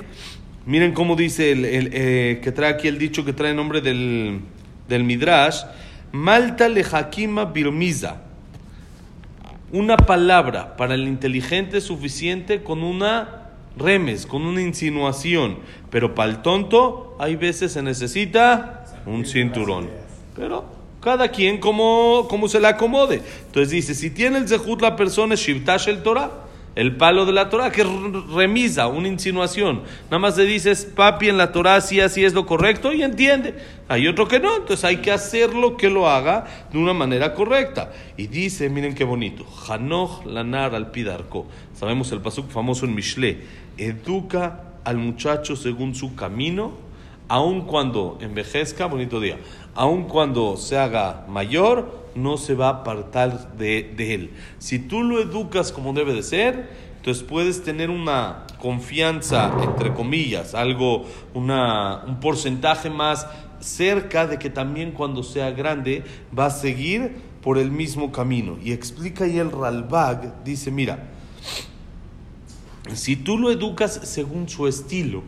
Miren 0.67 0.95
cómo 0.95 1.15
dice 1.15 1.53
el, 1.53 1.65
el, 1.65 1.91
eh, 1.93 2.41
que 2.43 2.51
trae 2.51 2.73
aquí 2.73 2.89
el 2.89 2.99
dicho 2.99 3.25
que 3.25 3.33
trae 3.33 3.55
nombre 3.55 3.81
del, 3.81 4.41
del 4.89 5.05
Midrash. 5.05 5.63
Malta 6.11 6.69
le 6.69 6.85
Hakima 6.85 7.45
birmiza. 7.45 8.23
Una 9.71 9.97
palabra 9.97 10.77
para 10.77 10.95
el 10.95 11.07
inteligente 11.07 11.79
es 11.79 11.85
suficiente 11.85 12.65
con 12.65 12.83
una 12.83 13.46
remes, 13.77 14.27
con 14.27 14.43
una 14.43 14.63
insinuación. 14.63 15.59
Pero 15.91 16.15
para 16.15 16.31
el 16.31 16.43
tonto, 16.43 17.17
hay 17.19 17.37
veces 17.37 17.73
se 17.73 17.83
necesita 17.83 18.85
un 19.07 19.25
cinturón. 19.25 19.89
Pero 20.35 20.65
cada 21.01 21.29
quien 21.29 21.59
como, 21.59 22.27
como 22.29 22.49
se 22.49 22.61
le 22.61 22.69
acomode. 22.69 23.23
Entonces 23.47 23.71
dice, 23.71 23.95
si 23.95 24.11
tiene 24.11 24.39
el 24.39 24.49
zehut 24.49 24.81
la 24.83 24.97
persona, 24.97 25.35
es 25.35 25.41
Shivtash 25.41 25.89
el 25.89 26.03
Torah 26.03 26.46
el 26.77 26.95
palo 26.95 27.25
de 27.25 27.33
la 27.33 27.49
Torah, 27.49 27.73
que 27.73 27.81
es 27.81 27.89
remisa, 28.33 28.87
una 28.87 29.09
insinuación. 29.09 29.83
Nada 30.05 30.19
más 30.19 30.37
le 30.37 30.45
dices, 30.45 30.85
papi, 30.85 31.31
en 31.31 31.39
la 31.39 31.51
Torah 31.51 31.81
sí 31.81 32.01
así 32.01 32.23
es 32.23 32.35
lo 32.35 32.45
correcto 32.45 32.93
y 32.93 33.03
entiende. 33.03 33.55
Hay 33.89 34.07
otro 34.07 34.29
que 34.29 34.39
no, 34.39 34.55
entonces 34.55 34.85
hay 34.85 34.99
que 34.99 35.11
hacerlo 35.11 35.79
que 35.79 35.89
lo 35.89 36.07
haga 36.07 36.45
de 36.71 36.79
una 36.79 36.93
manera 36.93 37.33
correcta. 37.33 37.93
Y 38.19 38.27
dice, 38.27 38.69
miren 38.69 38.95
qué 38.95 39.05
bonito, 39.05 39.47
Hanoch 39.67 40.27
lanar 40.27 40.75
al 40.75 40.91
pidarco. 40.91 41.47
Sabemos 41.75 42.13
el 42.13 42.21
pasuk 42.21 42.51
famoso 42.51 42.85
en 42.85 42.95
Mishle, 42.95 43.39
educa 43.79 44.61
al 44.85 44.99
muchacho 44.99 45.57
según 45.57 45.95
su 45.95 46.15
camino, 46.15 46.73
aun 47.29 47.63
cuando 47.63 48.19
envejezca, 48.21 48.85
bonito 48.85 49.19
día, 49.19 49.39
aun 49.75 50.05
cuando 50.05 50.59
se 50.59 50.77
haga 50.77 51.25
mayor, 51.27 52.06
no 52.17 52.37
se 52.37 52.55
va 52.55 52.67
a 52.69 52.71
apartar 52.71 53.57
de, 53.57 54.15
él. 54.15 54.31
Si 54.59 54.79
tú 54.79 55.03
lo 55.03 55.21
educas 55.21 55.73
como 55.73 55.93
debe 55.93 56.15
de 56.15 56.23
ser, 56.23 56.69
entonces 56.97 57.23
puedes 57.23 57.63
tener 57.63 57.91
una 57.91 58.47
confianza, 58.59 59.53
entre 59.63 59.93
comillas, 59.93 60.55
algo, 60.55 61.05
una, 61.35 62.05
un 62.07 62.21
porcentaje 62.21 62.91
más 62.91 63.27
cerca 63.61 64.27
de 64.27 64.39
que 64.39 64.51
también 64.51 64.93
cuando 64.93 65.23
sea 65.23 65.51
grande 65.51 66.05
va 66.37 66.47
a 66.47 66.51
seguir 66.51 67.17
por 67.43 67.59
el 67.59 67.71
mismo 67.71 68.11
camino. 68.11 68.59
Y 68.63 68.73
explica 68.73 69.25
ahí 69.25 69.39
el 69.39 69.53
Ralbag, 69.53 70.43
dice, 70.45 70.71
mira, 70.71 71.09
si 72.95 73.17
tú 73.17 73.39
lo 73.39 73.51
educas 73.51 74.01
según 74.05 74.49
su 74.49 74.67
estilo, 74.67 75.23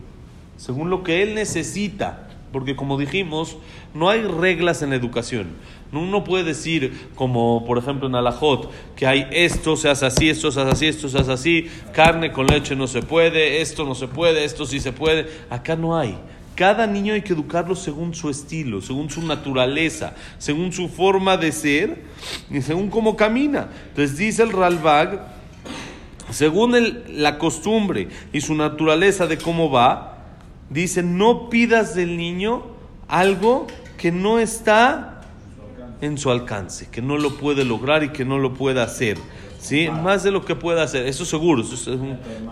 según 0.56 0.90
lo 0.90 1.02
que 1.02 1.22
él 1.22 1.34
necesita, 1.34 2.28
porque 2.52 2.76
como 2.76 2.98
dijimos, 2.98 3.58
no 3.94 4.08
hay 4.08 4.22
reglas 4.22 4.82
en 4.82 4.90
la 4.90 4.96
educación. 4.96 5.48
Uno 5.92 6.22
puede 6.22 6.44
decir, 6.44 7.08
como 7.14 7.64
por 7.64 7.78
ejemplo 7.78 8.08
en 8.08 8.14
Alajot, 8.14 8.70
que 8.94 9.06
hay 9.06 9.26
esto 9.30 9.76
se 9.76 9.88
hace 9.88 10.04
así, 10.04 10.28
esto 10.28 10.50
se 10.50 10.60
hace 10.60 10.70
así, 10.70 10.86
esto 10.86 11.08
se 11.08 11.18
hace 11.18 11.32
así, 11.32 11.70
carne 11.92 12.30
con 12.30 12.46
leche 12.46 12.76
no 12.76 12.86
se 12.86 13.00
puede, 13.00 13.62
esto 13.62 13.86
no 13.86 13.94
se 13.94 14.06
puede, 14.06 14.44
esto 14.44 14.66
sí 14.66 14.80
se 14.80 14.92
puede. 14.92 15.26
Acá 15.48 15.76
no 15.76 15.96
hay. 15.96 16.18
Cada 16.54 16.86
niño 16.86 17.14
hay 17.14 17.22
que 17.22 17.32
educarlo 17.32 17.76
según 17.76 18.14
su 18.14 18.28
estilo, 18.28 18.82
según 18.82 19.08
su 19.08 19.24
naturaleza, 19.24 20.14
según 20.38 20.72
su 20.72 20.88
forma 20.88 21.36
de 21.36 21.52
ser 21.52 22.02
y 22.50 22.60
según 22.60 22.90
cómo 22.90 23.16
camina. 23.16 23.68
Entonces 23.90 24.18
dice 24.18 24.42
el 24.42 24.52
Ralbag, 24.52 25.24
según 26.30 26.74
la 27.08 27.38
costumbre 27.38 28.08
y 28.32 28.40
su 28.40 28.54
naturaleza 28.54 29.26
de 29.26 29.38
cómo 29.38 29.70
va, 29.70 30.18
dice, 30.68 31.02
no 31.02 31.48
pidas 31.48 31.94
del 31.94 32.16
niño 32.16 32.66
algo 33.06 33.66
que 33.96 34.12
no 34.12 34.38
está 34.38 35.17
en 36.00 36.18
su 36.18 36.30
alcance, 36.30 36.88
que 36.90 37.02
no 37.02 37.18
lo 37.18 37.36
puede 37.36 37.64
lograr 37.64 38.04
y 38.04 38.10
que 38.10 38.24
no 38.24 38.38
lo 38.38 38.54
pueda 38.54 38.82
hacer. 38.82 39.18
¿Sí? 39.58 39.88
Más 39.90 40.22
de 40.22 40.30
lo 40.30 40.44
que 40.44 40.54
pueda 40.54 40.84
hacer, 40.84 41.06
eso 41.06 41.24
seguro, 41.24 41.62
eso 41.62 41.74
es 41.74 41.98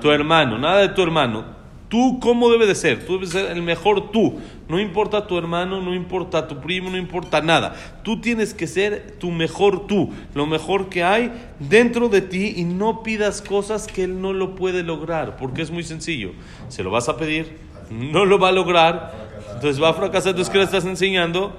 tu 0.01 0.11
hermano, 0.11 0.59
nada 0.59 0.81
de 0.81 0.89
tu 0.89 1.03
hermano. 1.03 1.57
Tú, 1.89 2.19
¿cómo 2.21 2.51
debe 2.51 2.67
de 2.67 2.75
ser? 2.75 3.07
Tú 3.07 3.13
debes 3.13 3.31
ser 3.31 3.53
el 3.53 3.63
mejor 3.63 4.11
tú. 4.11 4.41
No 4.69 4.81
importa 4.81 5.29
tu 5.29 5.39
hermano, 5.39 5.81
no 5.81 5.95
importa 5.95 6.49
tu 6.49 6.61
primo, 6.61 6.91
no 6.91 6.97
importa 6.97 7.41
nada. 7.41 7.77
Tú 8.03 8.21
tienes 8.21 8.55
que 8.55 8.67
ser 8.67 9.15
tu 9.21 9.31
mejor 9.31 9.87
tú, 9.87 10.11
lo 10.35 10.47
mejor 10.47 10.89
que 10.89 11.05
hay 11.05 11.31
dentro 11.61 12.09
de 12.09 12.23
ti 12.23 12.55
y 12.57 12.65
no 12.65 13.05
pidas 13.05 13.41
cosas 13.41 13.87
que 13.87 14.03
él 14.03 14.21
no 14.21 14.33
lo 14.33 14.57
puede 14.57 14.83
lograr, 14.83 15.37
porque 15.37 15.63
es 15.63 15.71
muy 15.71 15.85
sencillo. 15.85 16.33
Se 16.69 16.83
lo 16.83 16.91
vas 16.91 17.09
a 17.09 17.17
pedir, 17.17 17.57
no 17.89 18.25
lo 18.25 18.41
va 18.41 18.49
a 18.49 18.53
lograr, 18.53 19.29
entonces 19.55 19.81
va 19.81 19.91
a 19.91 19.95
fracasar. 19.95 20.31
Entonces, 20.31 20.51
¿qué 20.51 20.59
le 20.59 20.65
estás 20.65 20.85
enseñando? 20.85 21.55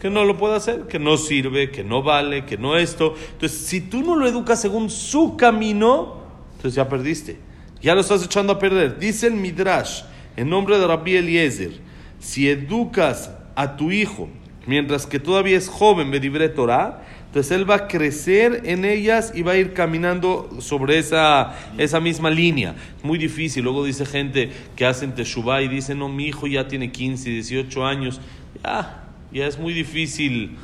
Que 0.00 0.10
no 0.10 0.24
lo 0.24 0.36
puede 0.38 0.56
hacer, 0.56 0.86
que 0.88 0.98
no 0.98 1.16
sirve, 1.16 1.70
que 1.70 1.84
no 1.84 2.02
vale, 2.02 2.44
que 2.44 2.56
no 2.56 2.76
esto. 2.76 3.14
Entonces, 3.32 3.58
si 3.58 3.80
tú 3.80 4.02
no 4.02 4.16
lo 4.16 4.26
educas 4.26 4.60
según 4.60 4.90
su 4.90 5.36
camino, 5.36 6.20
entonces 6.56 6.74
ya 6.74 6.88
perdiste. 6.88 7.38
Ya 7.82 7.94
lo 7.94 8.00
estás 8.00 8.24
echando 8.24 8.54
a 8.54 8.58
perder. 8.58 8.98
Dice 8.98 9.26
el 9.26 9.34
Midrash, 9.34 10.02
en 10.36 10.48
nombre 10.48 10.78
de 10.78 10.86
Rabbi 10.86 11.16
Eliezer, 11.16 11.72
si 12.18 12.48
educas 12.48 13.30
a 13.54 13.76
tu 13.76 13.90
hijo 13.90 14.28
mientras 14.66 15.06
que 15.06 15.18
todavía 15.18 15.56
es 15.56 15.68
joven, 15.68 16.10
Bedibre 16.10 16.48
Torah, 16.48 17.02
entonces 17.26 17.52
él 17.52 17.68
va 17.68 17.74
a 17.76 17.88
crecer 17.88 18.62
en 18.64 18.84
ellas 18.84 19.32
y 19.34 19.42
va 19.42 19.52
a 19.52 19.56
ir 19.56 19.72
caminando 19.72 20.48
sobre 20.60 20.98
esa, 20.98 21.56
esa 21.78 22.00
misma 22.00 22.30
línea. 22.30 22.74
Muy 23.02 23.18
difícil. 23.18 23.64
Luego 23.64 23.84
dice 23.84 24.04
gente 24.04 24.50
que 24.76 24.84
hacen 24.84 25.14
Teshuvah 25.14 25.62
y 25.62 25.68
dicen, 25.68 25.98
no, 25.98 26.08
mi 26.08 26.26
hijo 26.26 26.46
ya 26.46 26.66
tiene 26.66 26.90
15, 26.90 27.30
18 27.30 27.86
años. 27.86 28.20
Ya, 28.62 29.09
ya 29.32 29.46
es 29.46 29.58
muy 29.58 29.72
difícil 29.72 30.56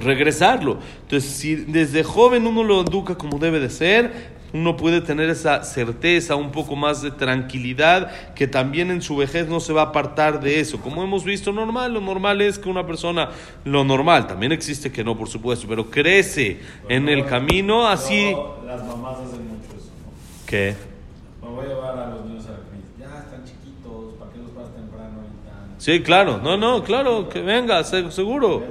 regresarlo. 0.00 0.78
Entonces, 1.02 1.30
si 1.30 1.54
desde 1.56 2.04
joven 2.04 2.46
uno 2.46 2.62
lo 2.62 2.80
educa 2.80 3.16
como 3.16 3.38
debe 3.38 3.60
de 3.60 3.70
ser, 3.70 4.40
uno 4.52 4.76
puede 4.76 5.00
tener 5.00 5.30
esa 5.30 5.62
certeza, 5.62 6.34
un 6.34 6.50
poco 6.50 6.74
más 6.76 7.02
de 7.02 7.10
tranquilidad, 7.10 8.34
que 8.34 8.46
también 8.46 8.90
en 8.90 9.02
su 9.02 9.16
vejez 9.16 9.46
no 9.48 9.60
se 9.60 9.72
va 9.72 9.82
a 9.82 9.84
apartar 9.86 10.40
de 10.40 10.60
eso. 10.60 10.80
Como 10.80 11.02
hemos 11.02 11.24
visto, 11.24 11.52
normal, 11.52 11.94
lo 11.94 12.00
normal 12.00 12.40
es 12.40 12.58
que 12.58 12.68
una 12.68 12.86
persona, 12.86 13.30
lo 13.64 13.84
normal, 13.84 14.26
también 14.26 14.52
existe 14.52 14.90
que 14.90 15.04
no, 15.04 15.16
por 15.16 15.28
supuesto, 15.28 15.66
pero 15.68 15.90
crece 15.90 16.60
en 16.88 17.08
el 17.08 17.26
camino 17.26 17.86
así 17.86 18.32
Pero 18.34 18.64
Las 18.66 18.84
mamás 18.84 19.18
hacen 19.18 19.48
mucho 19.48 19.76
eso, 19.76 19.90
¿no? 20.04 20.46
que... 20.46 20.89
Voy 21.60 21.66
a 21.66 21.74
llevar 21.74 21.98
a 21.98 22.06
los 22.10 22.24
niños 22.24 22.46
a 22.46 22.50
la 22.52 22.56
cris. 22.58 22.84
Ya 22.98 23.18
están 23.18 23.44
chiquitos, 23.44 24.14
¿para 24.18 24.30
qué 24.32 24.38
los 24.38 24.54
vas 24.54 24.74
temprano 24.74 25.16
ahorita? 25.16 25.74
Sí, 25.78 26.00
claro, 26.02 26.38
no, 26.42 26.56
no, 26.56 26.82
claro, 26.82 27.28
que 27.28 27.40
venga, 27.40 27.82
se- 27.84 28.10
seguro. 28.10 28.64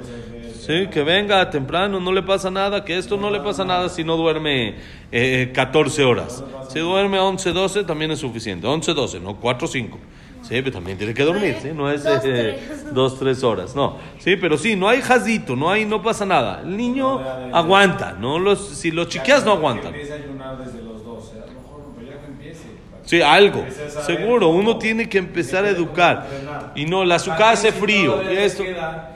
Sí, 0.54 0.86
que 0.88 1.02
venga 1.02 1.48
temprano, 1.50 1.98
no 2.00 2.12
le 2.12 2.22
pasa 2.22 2.50
nada, 2.50 2.84
que 2.84 2.96
esto 2.98 3.16
no 3.16 3.30
le 3.30 3.40
pasa 3.40 3.64
nada 3.64 3.88
si 3.88 4.04
no 4.04 4.16
duerme 4.16 4.74
eh, 5.10 5.50
14 5.54 6.04
horas. 6.04 6.44
Si 6.68 6.78
duerme 6.78 7.18
11, 7.18 7.52
12 7.52 7.82
también 7.84 8.10
es 8.12 8.20
suficiente. 8.20 8.66
11, 8.66 8.92
12, 8.94 9.18
no 9.20 9.36
4, 9.36 9.66
5. 9.66 9.98
Sí, 10.42 10.50
pero 10.62 10.72
también 10.72 10.96
tiene 10.96 11.12
que 11.12 11.22
dormir, 11.24 11.56
¿sí? 11.60 11.70
No 11.74 11.90
es 11.90 12.02
Dos, 12.04 12.20
eh, 12.24 12.58
tres. 12.66 12.94
dos, 12.94 13.18
tres 13.18 13.42
horas, 13.42 13.74
no. 13.74 13.96
Sí, 14.18 14.36
pero 14.36 14.56
sí, 14.56 14.74
no 14.76 14.88
hay 14.88 15.00
jazito, 15.02 15.54
no 15.56 15.70
hay, 15.70 15.84
no 15.84 16.02
pasa 16.02 16.24
nada. 16.24 16.60
El 16.62 16.76
niño 16.76 17.20
aguanta, 17.52 18.12
no 18.12 18.38
los, 18.38 18.68
si 18.68 18.90
los 18.90 19.08
chiqueas 19.08 19.44
no 19.44 19.52
aguantan. 19.52 19.92
Que 19.92 20.00
empiece 20.02 20.12
a 20.12 20.16
ayunar 20.24 20.58
desde 20.64 20.82
los 20.82 21.04
12. 21.04 21.32
A 21.38 21.46
lo 21.46 21.52
mejor, 21.60 21.82
pero 21.96 22.06
ya 22.10 22.20
que 22.20 22.26
empiece. 22.26 22.68
para 22.90 22.99
que- 22.99 22.99
Sí, 23.10 23.20
algo. 23.20 23.66
Seguro, 24.06 24.50
uno 24.50 24.78
tiene 24.78 25.08
que 25.08 25.18
empezar 25.18 25.64
a 25.64 25.70
educar. 25.70 26.28
Y 26.76 26.86
no, 26.86 27.04
la 27.04 27.16
azúcar 27.16 27.54
hace 27.54 27.72
frío. 27.72 28.22
Y 28.22 28.36
esto. 28.36 28.62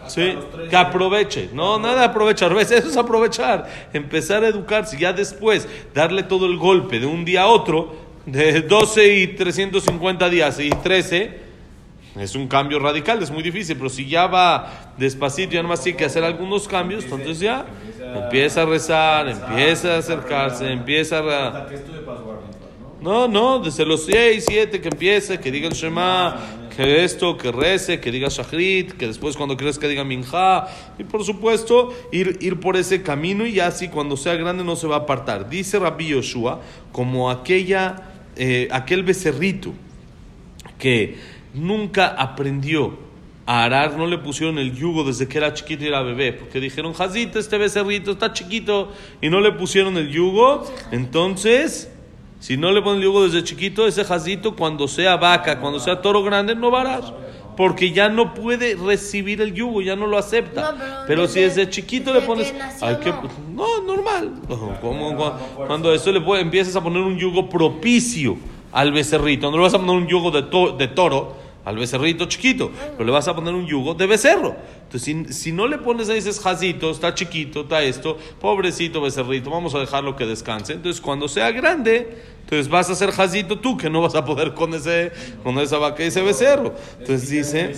Sí, 0.08 0.36
que 0.68 0.74
aproveche. 0.74 1.50
No, 1.52 1.78
nada 1.78 2.00
de 2.00 2.04
aprovechar. 2.06 2.52
¿Ves? 2.52 2.72
Eso 2.72 2.88
es 2.88 2.96
aprovechar. 2.96 3.70
Empezar 3.92 4.42
a 4.42 4.48
educarse. 4.48 4.98
Ya 4.98 5.12
después, 5.12 5.68
darle 5.94 6.24
todo 6.24 6.46
el 6.46 6.56
golpe 6.56 6.98
de 6.98 7.06
un 7.06 7.24
día 7.24 7.42
a 7.42 7.46
otro, 7.46 7.94
de 8.26 8.62
12 8.62 9.14
y 9.16 9.26
350 9.28 10.28
días 10.28 10.58
y 10.58 10.70
13. 10.70 11.44
Es 12.18 12.34
un 12.34 12.48
cambio 12.48 12.80
radical, 12.80 13.22
es 13.22 13.30
muy 13.30 13.44
difícil, 13.44 13.76
pero 13.76 13.90
si 13.90 14.08
ya 14.08 14.26
va 14.26 14.92
despacito, 14.96 15.52
ya 15.52 15.62
nomás 15.62 15.82
tiene 15.82 15.98
que 15.98 16.04
hacer 16.04 16.22
algunos 16.22 16.66
cambios, 16.66 17.04
entonces 17.04 17.40
ya 17.40 17.64
empieza 18.24 18.62
a 18.62 18.66
rezar, 18.66 19.28
empieza 19.28 19.94
a 19.94 19.98
acercarse, 19.98 20.70
empieza 20.70 21.18
a... 21.18 21.66
¿no? 23.04 23.28
No, 23.28 23.58
desde 23.58 23.84
los 23.84 24.06
6, 24.06 24.46
7 24.48 24.80
que 24.80 24.88
empiece, 24.88 25.38
que 25.38 25.52
diga 25.52 25.68
el 25.68 25.74
Shema, 25.74 26.40
que 26.74 27.04
esto, 27.04 27.36
que 27.36 27.52
rece, 27.52 28.00
que 28.00 28.10
diga 28.10 28.28
Shachrit, 28.30 28.92
que 28.92 29.06
después 29.06 29.36
cuando 29.36 29.58
que 29.58 29.88
diga 29.88 30.04
Minja, 30.04 30.66
y 30.98 31.04
por 31.04 31.22
supuesto 31.22 31.92
ir, 32.12 32.38
ir 32.40 32.58
por 32.58 32.76
ese 32.76 33.02
camino 33.02 33.46
y 33.46 33.60
así 33.60 33.88
cuando 33.88 34.16
sea 34.16 34.34
grande 34.36 34.64
no 34.64 34.74
se 34.74 34.86
va 34.86 34.96
a 34.96 34.98
apartar. 35.00 35.50
Dice 35.50 35.78
Rabbi 35.78 36.08
Yoshua, 36.08 36.62
como 36.92 37.30
aquella, 37.30 38.10
eh, 38.36 38.68
aquel 38.72 39.02
becerrito 39.02 39.74
que 40.78 41.18
nunca 41.52 42.06
aprendió 42.06 43.04
a 43.44 43.64
arar, 43.64 43.98
no 43.98 44.06
le 44.06 44.16
pusieron 44.16 44.58
el 44.58 44.74
yugo 44.74 45.04
desde 45.04 45.28
que 45.28 45.36
era 45.36 45.52
chiquito 45.52 45.84
y 45.84 45.88
era 45.88 46.00
bebé, 46.00 46.32
porque 46.32 46.58
dijeron, 46.58 46.94
Jazito, 46.94 47.38
este 47.38 47.58
becerrito 47.58 48.12
está 48.12 48.32
chiquito, 48.32 48.90
y 49.20 49.28
no 49.28 49.40
le 49.42 49.52
pusieron 49.52 49.98
el 49.98 50.10
yugo, 50.10 50.64
entonces, 50.90 51.93
si 52.44 52.58
no 52.58 52.72
le 52.72 52.82
ponen 52.82 52.98
el 52.98 53.04
yugo 53.04 53.24
desde 53.24 53.42
chiquito, 53.42 53.86
ese 53.86 54.04
jazito 54.04 54.54
cuando 54.54 54.86
sea 54.86 55.16
vaca, 55.16 55.60
cuando 55.60 55.80
sea 55.80 56.02
toro 56.02 56.22
grande, 56.22 56.54
no 56.54 56.70
va 56.70 56.78
a 56.78 56.80
arar. 56.82 57.02
Porque 57.56 57.90
ya 57.92 58.10
no 58.10 58.34
puede 58.34 58.74
recibir 58.74 59.40
el 59.40 59.54
yugo, 59.54 59.80
ya 59.80 59.96
no 59.96 60.06
lo 60.06 60.18
acepta. 60.18 60.72
No, 60.72 60.78
pero 60.78 60.94
pero 61.06 61.26
si 61.28 61.40
desde- 61.40 61.70
chiquito 61.70 62.12
desde 62.12 62.20
le 62.20 62.26
pones. 62.26 62.52
que 62.52 62.58
nació, 62.58 62.86
hay 62.86 62.96
que- 62.96 63.10
no. 63.12 63.22
no, 63.54 63.82
normal. 63.94 64.32
Cuando, 64.80 65.38
cuando 65.66 65.94
eso 65.94 66.12
le 66.12 66.20
puede- 66.20 66.42
empiezas 66.42 66.76
a 66.76 66.82
poner 66.82 67.00
un 67.02 67.16
yugo 67.16 67.48
propicio 67.48 68.36
al 68.72 68.92
becerrito, 68.92 69.50
no 69.50 69.56
le 69.56 69.62
vas 69.62 69.72
a 69.74 69.78
poner 69.78 69.96
un 69.96 70.06
yugo 70.06 70.30
de, 70.30 70.42
to- 70.42 70.72
de 70.72 70.88
toro 70.88 71.36
al 71.64 71.76
becerrito 71.76 72.26
chiquito, 72.26 72.70
pero 72.92 73.04
le 73.04 73.12
vas 73.12 73.26
a 73.28 73.34
poner 73.34 73.54
un 73.54 73.66
yugo 73.66 73.94
de 73.94 74.06
becerro. 74.06 74.54
Entonces, 74.84 75.02
si, 75.02 75.32
si 75.32 75.52
no 75.52 75.66
le 75.66 75.78
pones 75.78 76.08
ahí 76.08 76.16
dices, 76.16 76.40
jacito, 76.40 76.90
está 76.90 77.14
chiquito, 77.14 77.62
está 77.62 77.82
esto, 77.82 78.18
pobrecito 78.40 79.00
becerrito, 79.00 79.50
vamos 79.50 79.74
a 79.74 79.78
dejarlo 79.78 80.14
que 80.16 80.26
descanse. 80.26 80.74
Entonces, 80.74 81.00
cuando 81.00 81.28
sea 81.28 81.50
grande, 81.50 82.18
entonces 82.40 82.68
vas 82.68 82.90
a 82.90 82.94
ser 82.94 83.10
jacito 83.10 83.58
tú, 83.58 83.76
que 83.76 83.88
no 83.88 84.02
vas 84.02 84.14
a 84.14 84.24
poder 84.24 84.54
con, 84.54 84.74
ese, 84.74 85.12
con 85.42 85.58
esa 85.58 85.78
vaca 85.78 86.04
y 86.04 86.08
ese 86.08 86.22
becerro. 86.22 86.74
Entonces 86.98 87.28
dice... 87.30 87.74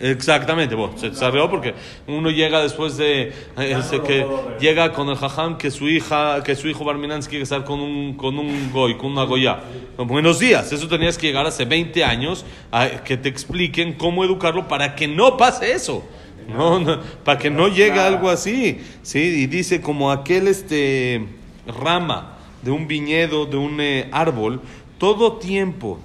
Exactamente, 0.00 0.74
bueno, 0.74 0.96
se 0.96 1.14
salió 1.14 1.50
porque 1.50 1.74
uno 2.06 2.30
llega 2.30 2.62
después 2.62 2.96
de 2.96 3.34
eh, 3.58 3.76
ese 3.78 4.00
que 4.00 4.26
llega 4.58 4.92
con 4.92 5.10
el 5.10 5.16
jajam 5.16 5.58
que 5.58 5.70
su 5.70 5.90
hija, 5.90 6.42
que 6.42 6.56
su 6.56 6.68
hijo 6.68 6.84
Barminan 6.84 7.20
quiere 7.20 7.42
estar 7.42 7.64
con 7.64 7.80
un 7.80 8.14
con 8.14 8.38
un 8.38 8.72
goy, 8.72 8.96
con 8.96 9.12
una 9.12 9.24
goya. 9.24 9.60
Buenos 9.98 10.38
días, 10.38 10.72
eso 10.72 10.88
tenías 10.88 11.18
que 11.18 11.26
llegar 11.26 11.44
hace 11.44 11.66
20 11.66 12.02
años 12.02 12.46
a 12.72 12.88
que 13.04 13.18
te 13.18 13.28
expliquen 13.28 13.92
cómo 13.92 14.24
educarlo 14.24 14.68
para 14.68 14.94
que 14.94 15.06
no 15.06 15.36
pase 15.36 15.72
eso. 15.72 16.02
No, 16.48 16.78
no, 16.80 16.98
para 17.22 17.38
que 17.38 17.50
no 17.50 17.68
llegue 17.68 18.00
algo 18.00 18.30
así. 18.30 18.80
Sí, 19.02 19.18
y 19.18 19.46
dice 19.46 19.82
como 19.82 20.10
aquel 20.10 20.48
este 20.48 21.26
rama 21.66 22.38
de 22.62 22.70
un 22.70 22.88
viñedo, 22.88 23.44
de 23.44 23.58
un 23.58 23.80
eh, 23.80 24.08
árbol, 24.12 24.62
todo 24.98 25.34
tiempo 25.36 25.98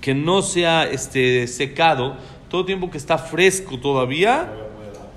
que 0.00 0.14
no 0.14 0.42
sea 0.42 0.84
este, 0.84 1.46
secado, 1.46 2.16
todo 2.48 2.64
tiempo 2.64 2.90
que 2.90 2.98
está 2.98 3.18
fresco 3.18 3.78
todavía, 3.78 4.52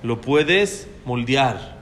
lo 0.03 0.21
puedes 0.21 0.87
moldear, 1.05 1.77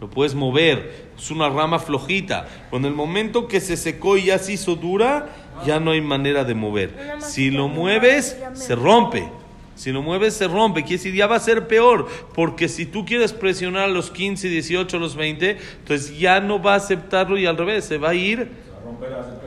lo 0.00 0.10
puedes 0.10 0.34
mover. 0.34 1.10
Es 1.16 1.30
una 1.30 1.48
rama 1.48 1.78
flojita. 1.78 2.48
Con 2.70 2.84
el 2.84 2.94
momento 2.94 3.46
que 3.46 3.60
se 3.60 3.76
secó 3.76 4.16
y 4.16 4.26
ya 4.26 4.38
se 4.38 4.54
hizo 4.54 4.76
dura, 4.76 5.28
ya 5.66 5.80
no 5.80 5.90
hay 5.90 6.00
manera 6.00 6.44
de 6.44 6.54
mover. 6.54 6.94
Si 7.18 7.50
lo 7.50 7.68
mueves, 7.68 8.38
se 8.54 8.74
rompe. 8.74 9.28
Si 9.74 9.92
lo 9.92 10.02
mueves, 10.02 10.34
se 10.34 10.46
rompe. 10.48 10.82
Quiere 10.82 10.96
decir, 10.96 11.14
ya 11.14 11.26
va 11.26 11.36
a 11.36 11.40
ser 11.40 11.66
peor. 11.66 12.06
Porque 12.34 12.68
si 12.68 12.86
tú 12.86 13.04
quieres 13.04 13.32
presionar 13.32 13.84
a 13.84 13.88
los 13.88 14.10
15, 14.10 14.48
18, 14.48 14.96
a 14.96 15.00
los 15.00 15.16
20, 15.16 15.58
entonces 15.78 16.18
ya 16.18 16.40
no 16.40 16.62
va 16.62 16.74
a 16.74 16.76
aceptarlo 16.76 17.38
y 17.38 17.46
al 17.46 17.56
revés, 17.56 17.84
se 17.84 17.98
va 17.98 18.10
a 18.10 18.14
ir 18.14 18.50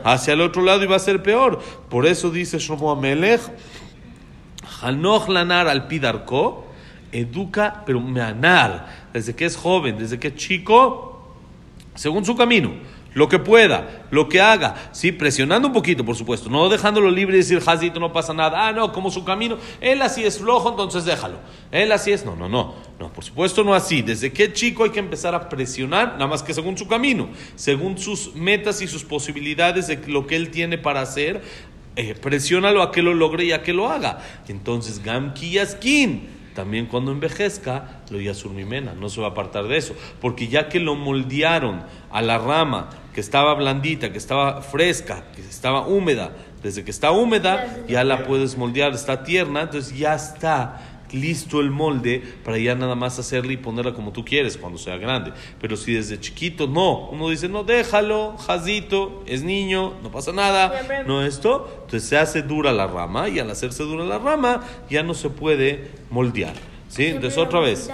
hacia 0.04 0.34
el 0.34 0.42
otro 0.42 0.62
lado 0.62 0.84
y 0.84 0.88
va 0.88 0.96
a 0.96 1.00
ser 1.00 1.22
peor. 1.22 1.60
Por 1.90 2.06
eso 2.06 2.30
dice 2.30 2.58
Shlomo 2.60 2.92
Amelech, 2.92 3.42
Hanoch 4.84 5.30
lanar 5.30 5.68
al 5.68 5.88
pidarko, 5.88 6.68
educa, 7.12 7.84
pero 7.86 8.02
meanar, 8.02 8.88
desde 9.14 9.36
que 9.36 9.46
es 9.46 9.56
joven, 9.56 9.98
desde 9.98 10.20
que 10.20 10.30
es 10.30 10.36
chico, 10.36 11.36
según 11.96 12.26
su 12.26 12.36
camino. 12.36 12.72
Lo 13.14 13.30
que 13.30 13.38
pueda, 13.38 14.06
lo 14.10 14.28
que 14.28 14.42
haga, 14.42 14.90
sí, 14.92 15.12
presionando 15.12 15.68
un 15.68 15.74
poquito, 15.74 16.04
por 16.04 16.16
supuesto, 16.16 16.50
no 16.50 16.68
dejándolo 16.68 17.12
libre 17.12 17.36
y 17.36 17.42
decir, 17.42 17.60
Jazito, 17.60 18.00
no 18.00 18.12
pasa 18.12 18.34
nada, 18.34 18.68
ah, 18.68 18.72
no, 18.72 18.92
como 18.92 19.12
su 19.12 19.24
camino, 19.24 19.58
él 19.82 20.02
así 20.02 20.24
es 20.24 20.40
flojo, 20.40 20.72
entonces 20.72 21.06
déjalo, 21.06 21.38
él 21.72 21.92
así 21.92 22.12
es, 22.12 22.26
no, 22.26 22.36
no, 22.36 22.50
no, 22.50 22.74
no, 23.00 23.14
por 23.14 23.24
supuesto 23.24 23.64
no 23.64 23.76
así, 23.76 24.02
desde 24.02 24.34
que 24.34 24.52
chico 24.52 24.84
hay 24.84 24.90
que 24.90 24.98
empezar 24.98 25.36
a 25.36 25.48
presionar, 25.48 26.14
nada 26.14 26.26
más 26.26 26.42
que 26.42 26.56
según 26.56 26.76
su 26.76 26.88
camino, 26.88 27.30
según 27.56 28.00
sus 28.00 28.34
metas 28.34 28.82
y 28.82 28.88
sus 28.88 29.04
posibilidades 29.04 29.86
de 29.86 29.98
lo 30.08 30.26
que 30.26 30.36
él 30.36 30.50
tiene 30.50 30.80
para 30.80 31.02
hacer, 31.02 31.44
eh, 31.96 32.16
presiónalo 32.16 32.82
a 32.82 32.92
que 32.92 33.02
lo 33.02 33.14
logre 33.14 33.46
y 33.46 33.52
a 33.52 33.62
que 33.62 33.74
lo 33.74 33.90
haga. 33.90 34.20
Entonces, 34.48 35.04
Gam 35.04 35.34
Kiyaskin, 35.34 36.28
también 36.56 36.86
cuando 36.86 37.12
envejezca, 37.12 38.02
lo 38.10 38.20
Yasurmimena, 38.20 38.94
no 38.94 39.10
se 39.10 39.22
va 39.22 39.28
a 39.28 39.30
apartar 39.32 39.68
de 39.68 39.78
eso. 39.78 39.96
Porque 40.22 40.48
ya 40.48 40.70
que 40.70 40.80
lo 40.80 40.96
moldearon 40.96 41.84
a 42.12 42.22
la 42.22 42.38
rama, 42.38 42.90
que 43.14 43.22
estaba 43.22 43.54
blandita, 43.54 44.12
que 44.12 44.18
estaba 44.18 44.62
fresca, 44.62 45.26
que 45.36 45.42
estaba 45.42 45.88
húmeda, 45.88 46.32
desde 46.62 46.84
que 46.84 46.92
está 46.92 47.12
húmeda, 47.12 47.84
ya 47.88 48.04
la 48.04 48.26
puedes 48.26 48.58
moldear, 48.58 48.94
está 48.94 49.24
tierna, 49.24 49.64
entonces 49.64 49.98
ya 49.98 50.16
está 50.16 50.93
listo 51.14 51.62
el 51.62 51.72
molde 51.72 52.22
para 52.44 52.58
ya 52.58 52.76
nada 52.76 52.96
más 52.96 53.20
hacerla 53.20 53.54
y 53.54 53.58
ponerla 53.58 53.94
como 53.94 54.12
tú 54.12 54.26
quieres 54.26 54.58
cuando 54.58 54.78
sea 54.78 54.98
grande. 54.98 55.32
Pero 55.62 55.78
si 55.78 55.94
desde 55.94 56.20
chiquito 56.20 56.68
no, 56.68 57.08
uno 57.10 57.30
dice, 57.30 57.48
no, 57.48 57.64
déjalo, 57.64 58.38
jazito, 58.38 59.24
es 59.26 59.44
niño, 59.44 59.94
no 60.02 60.12
pasa 60.12 60.32
nada, 60.32 61.04
no 61.06 61.24
esto, 61.24 61.70
entonces 61.84 62.10
se 62.10 62.18
hace 62.18 62.42
dura 62.42 62.72
la 62.72 62.88
rama 62.88 63.30
y 63.30 63.40
al 63.40 63.50
hacerse 63.50 63.84
dura 63.84 64.04
la 64.04 64.18
rama 64.18 64.64
ya 64.90 65.04
no 65.04 65.14
se 65.14 65.30
puede 65.30 65.92
moldear. 66.10 66.54
¿Sí? 66.90 67.06
Entonces 67.06 67.38
otra 67.38 67.60
vez. 67.60 67.90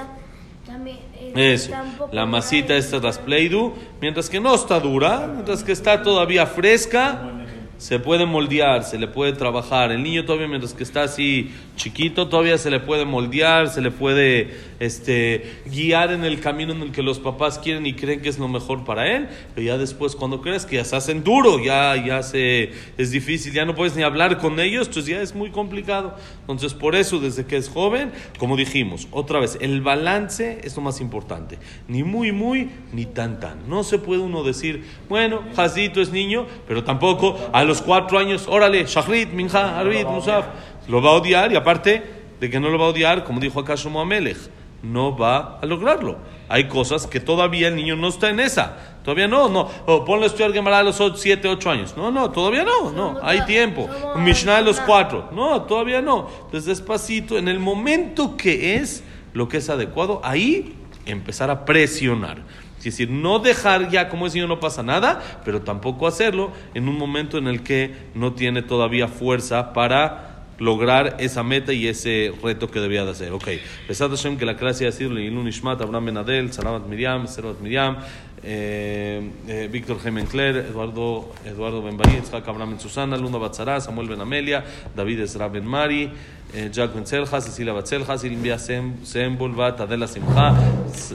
Eso, 1.35 1.71
la 2.11 2.25
masita 2.25 2.75
esta 2.75 2.97
es 2.97 3.03
las 3.03 3.19
Play-Doh, 3.19 3.73
mientras 4.01 4.29
que 4.29 4.39
no 4.39 4.55
está 4.55 4.79
dura, 4.79 5.29
mientras 5.31 5.63
que 5.63 5.71
está 5.71 6.01
todavía 6.01 6.47
fresca, 6.47 7.38
se 7.79 7.97
puede 7.97 8.25
moldear, 8.25 8.83
se 8.83 8.99
le 8.99 9.07
puede 9.07 9.31
trabajar. 9.31 9.93
El 9.93 10.03
niño 10.03 10.25
todavía, 10.25 10.49
mientras 10.49 10.73
que 10.73 10.83
está 10.83 11.03
así 11.03 11.49
chiquito, 11.77 12.27
todavía 12.27 12.57
se 12.57 12.69
le 12.69 12.81
puede 12.81 13.05
moldear, 13.05 13.69
se 13.69 13.79
le 13.79 13.89
puede 13.89 14.53
este, 14.81 15.61
guiar 15.65 16.11
en 16.11 16.25
el 16.25 16.41
camino 16.41 16.73
en 16.73 16.81
el 16.81 16.91
que 16.91 17.01
los 17.01 17.19
papás 17.19 17.57
quieren 17.57 17.85
y 17.85 17.93
creen 17.93 18.21
que 18.21 18.27
es 18.27 18.37
lo 18.37 18.49
mejor 18.49 18.83
para 18.83 19.07
él. 19.15 19.29
Pero 19.55 19.65
ya 19.65 19.77
después, 19.77 20.17
cuando 20.17 20.41
crees 20.41 20.65
que 20.65 20.75
ya 20.75 20.83
se 20.83 20.97
hacen 20.97 21.23
duro, 21.23 21.63
ya, 21.63 21.95
ya 22.05 22.21
se, 22.21 22.73
es 22.97 23.11
difícil, 23.11 23.53
ya 23.53 23.63
no 23.63 23.75
puedes 23.75 23.95
ni 23.95 24.03
hablar 24.03 24.39
con 24.39 24.59
ellos, 24.59 24.87
entonces 24.87 25.15
ya 25.15 25.21
es 25.21 25.33
muy 25.33 25.49
complicado. 25.49 26.17
Entonces, 26.41 26.73
por 26.73 26.95
eso, 26.95 27.19
desde 27.19 27.45
que 27.45 27.55
es 27.55 27.69
joven, 27.69 28.11
como 28.37 28.57
dijimos, 28.57 29.07
otra 29.11 29.39
vez, 29.39 29.57
el 29.61 29.79
balance 29.79 30.59
es 30.63 30.75
lo 30.75 30.81
más 30.81 30.99
importante. 30.99 31.57
Ni 31.87 32.03
muy, 32.03 32.33
muy, 32.33 32.71
ni 32.91 33.05
tan, 33.05 33.39
tan. 33.39 33.69
No 33.69 33.85
se 33.85 33.99
puede 33.99 34.21
uno 34.21 34.43
decir, 34.43 34.83
bueno, 35.07 35.43
Jazito 35.55 36.01
es 36.01 36.11
niño, 36.11 36.45
pero 36.67 36.83
tampoco 36.83 37.39
los 37.69 37.81
cuatro 37.81 38.19
años, 38.19 38.45
órale, 38.47 38.83
Shachrit, 38.85 39.31
Minja, 39.31 39.79
Arbit, 39.79 40.07
Musaf, 40.07 40.45
lo 40.87 41.01
va 41.01 41.11
a 41.11 41.13
odiar 41.13 41.51
y 41.51 41.55
aparte 41.55 42.03
de 42.39 42.49
que 42.49 42.59
no 42.59 42.69
lo 42.69 42.77
va 42.77 42.85
a 42.85 42.89
odiar, 42.89 43.23
como 43.23 43.39
dijo 43.39 43.59
acá 43.59 43.75
Shlomo 43.75 44.01
Amelech, 44.01 44.37
no 44.81 45.15
va 45.15 45.59
a 45.61 45.65
lograrlo. 45.65 46.17
Hay 46.47 46.67
cosas 46.67 47.05
que 47.05 47.19
todavía 47.19 47.67
el 47.67 47.75
niño 47.75 47.95
no 47.95 48.07
está 48.07 48.29
en 48.29 48.39
esa. 48.39 48.77
Todavía 49.03 49.27
no, 49.27 49.49
no. 49.49 49.69
O 49.85 50.03
ponle 50.03 50.25
a 50.25 50.27
estudiar 50.27 50.51
Gemara 50.51 50.79
a 50.79 50.83
los 50.83 50.99
7, 51.15 51.47
8 51.47 51.69
años. 51.69 51.95
No, 51.95 52.11
no, 52.11 52.31
todavía 52.31 52.63
no, 52.63 52.91
no. 52.91 53.19
Hay 53.21 53.45
tiempo. 53.45 53.87
Mishnah 54.15 54.57
a 54.57 54.61
los 54.61 54.79
4. 54.79 55.29
No, 55.31 55.61
todavía 55.63 56.01
no. 56.01 56.27
Entonces, 56.45 56.65
despacito, 56.65 57.37
en 57.37 57.47
el 57.47 57.59
momento 57.59 58.35
que 58.35 58.75
es 58.75 59.03
lo 59.33 59.47
que 59.47 59.57
es 59.57 59.69
adecuado, 59.69 60.21
ahí 60.23 60.75
empezar 61.05 61.51
a 61.51 61.65
presionar. 61.65 62.37
Es 62.79 62.85
decir, 62.85 63.09
no 63.09 63.39
dejar 63.39 63.89
ya 63.89 64.09
como 64.09 64.25
es 64.25 64.33
niño 64.33 64.47
no 64.47 64.59
pasa 64.59 64.83
nada, 64.83 65.21
pero 65.45 65.61
tampoco 65.61 66.07
hacerlo 66.07 66.51
en 66.73 66.87
un 66.87 66.97
momento 66.97 67.37
en 67.37 67.47
el 67.47 67.61
que 67.61 67.93
no 68.15 68.33
tiene 68.33 68.61
todavía 68.61 69.07
fuerza 69.07 69.73
para 69.73 70.29
lograr 70.59 71.17
esa 71.19 71.43
meta 71.43 71.73
y 71.73 71.87
ese 71.87 72.33
reto 72.43 72.69
que 72.69 72.79
debía 72.79 73.05
de 73.05 73.11
hacer. 73.11 73.31
Ok, 73.31 73.47
Besat 73.87 74.11
Hashem 74.11 74.37
que 74.37 74.45
la 74.45 74.55
clase 74.55 74.87
ha 74.87 74.91
sido 74.91 75.11
Leilun 75.11 75.47
Ishmat, 75.47 75.81
Abraham 75.81 76.05
Benadel, 76.05 76.53
Salamat 76.53 76.85
Miriam, 76.87 77.27
Serat 77.27 77.59
Miriam, 77.59 77.97
Víctor 78.41 79.99
Gemen 79.99 80.25
Cler, 80.25 80.55
Eduardo, 80.57 81.33
Eduardo 81.45 81.81
Benbaí, 81.81 82.17
Itzhak 82.17 82.47
Abraham 82.47 82.71
Ben 82.71 82.79
Susana, 82.79 83.17
Luna 83.17 83.37
Batzara, 83.37 83.79
Samuel 83.81 84.07
Ben 84.09 84.21
Amelia, 84.21 84.63
David 84.95 85.19
Ezra 85.21 85.47
Ben 85.49 85.65
Mari, 85.65 86.11
eh, 86.53 86.69
Jack 86.71 86.93
Ben 86.93 87.05
Cecilia 87.05 87.73
Batzelja, 87.73 88.17
Silvia 88.17 88.57
Sem- 88.57 89.03
Sembol 89.05 89.53
Bat 89.53 89.81
Adela 89.81 90.07
Simcha, 90.07 90.55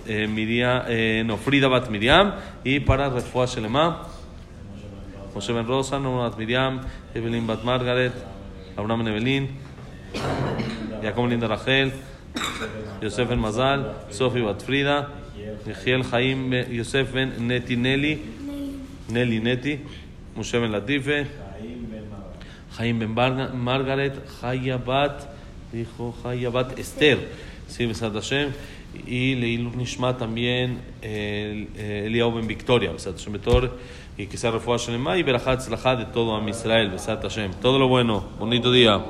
eh, 0.07 0.27
Miriam, 0.27 0.83
eh, 0.87 1.23
no, 1.25 1.37
Frida 1.37 1.69
Bat 1.69 1.89
Miriam, 1.91 2.35
y 2.63 2.81
para 2.81 3.09
Refuah 3.09 3.47
Shelema, 3.47 4.07
Moshe 5.35 5.53
Ben 5.53 5.67
Rosa, 5.67 5.99
Bat 5.99 6.39
Miriam, 6.39 6.81
Evelyn 7.15 7.47
Bat 7.47 7.65
Margaret, 7.65 8.13
Abraham 8.77 9.05
Ben 9.05 9.15
Evelyn, 9.15 9.49
Jacob 11.03 11.27
Linda 11.27 11.49
Rachel, 11.49 11.93
Yosef 13.01 13.29
Ben 13.29 13.39
Mazal, 13.41 13.95
Sofi 14.11 14.41
Bat 14.41 14.63
Frida, 14.63 15.09
Nelly 19.09 19.41
Neti, 19.41 19.79
Moshe 20.37 20.59
Ben 20.59 20.71
Latife, 20.73 21.27
Jaim 22.77 22.99
Ben 22.99 23.15
Barga- 23.15 23.53
Margaret, 23.53 24.15
Jaya 24.41 24.79
Bat, 24.79 25.29
dijo 25.73 26.15
Jaya 26.23 26.51
Bat 26.51 26.79
Esther, 26.79 27.19
sí, 27.69 27.87
Besat 27.87 28.13
Hashem, 28.15 28.53
y 29.07 29.35
Leilur 29.35 29.77
Nishma 29.77 30.17
también 30.17 30.79
eh, 31.03 31.67
Victoria, 32.47 32.93
y 34.17 34.27
que 34.27 34.37
sea 34.37 34.53
refuah 34.53 34.77
Shelema 34.79 35.19
y 35.19 35.23
de 35.99 36.05
todo 36.07 36.37
a 36.37 36.49
Israel. 36.49 36.93
Todo 37.61 37.79
lo 37.79 37.89
bueno, 37.89 38.25
bonito 38.39 38.71
día. 38.71 39.01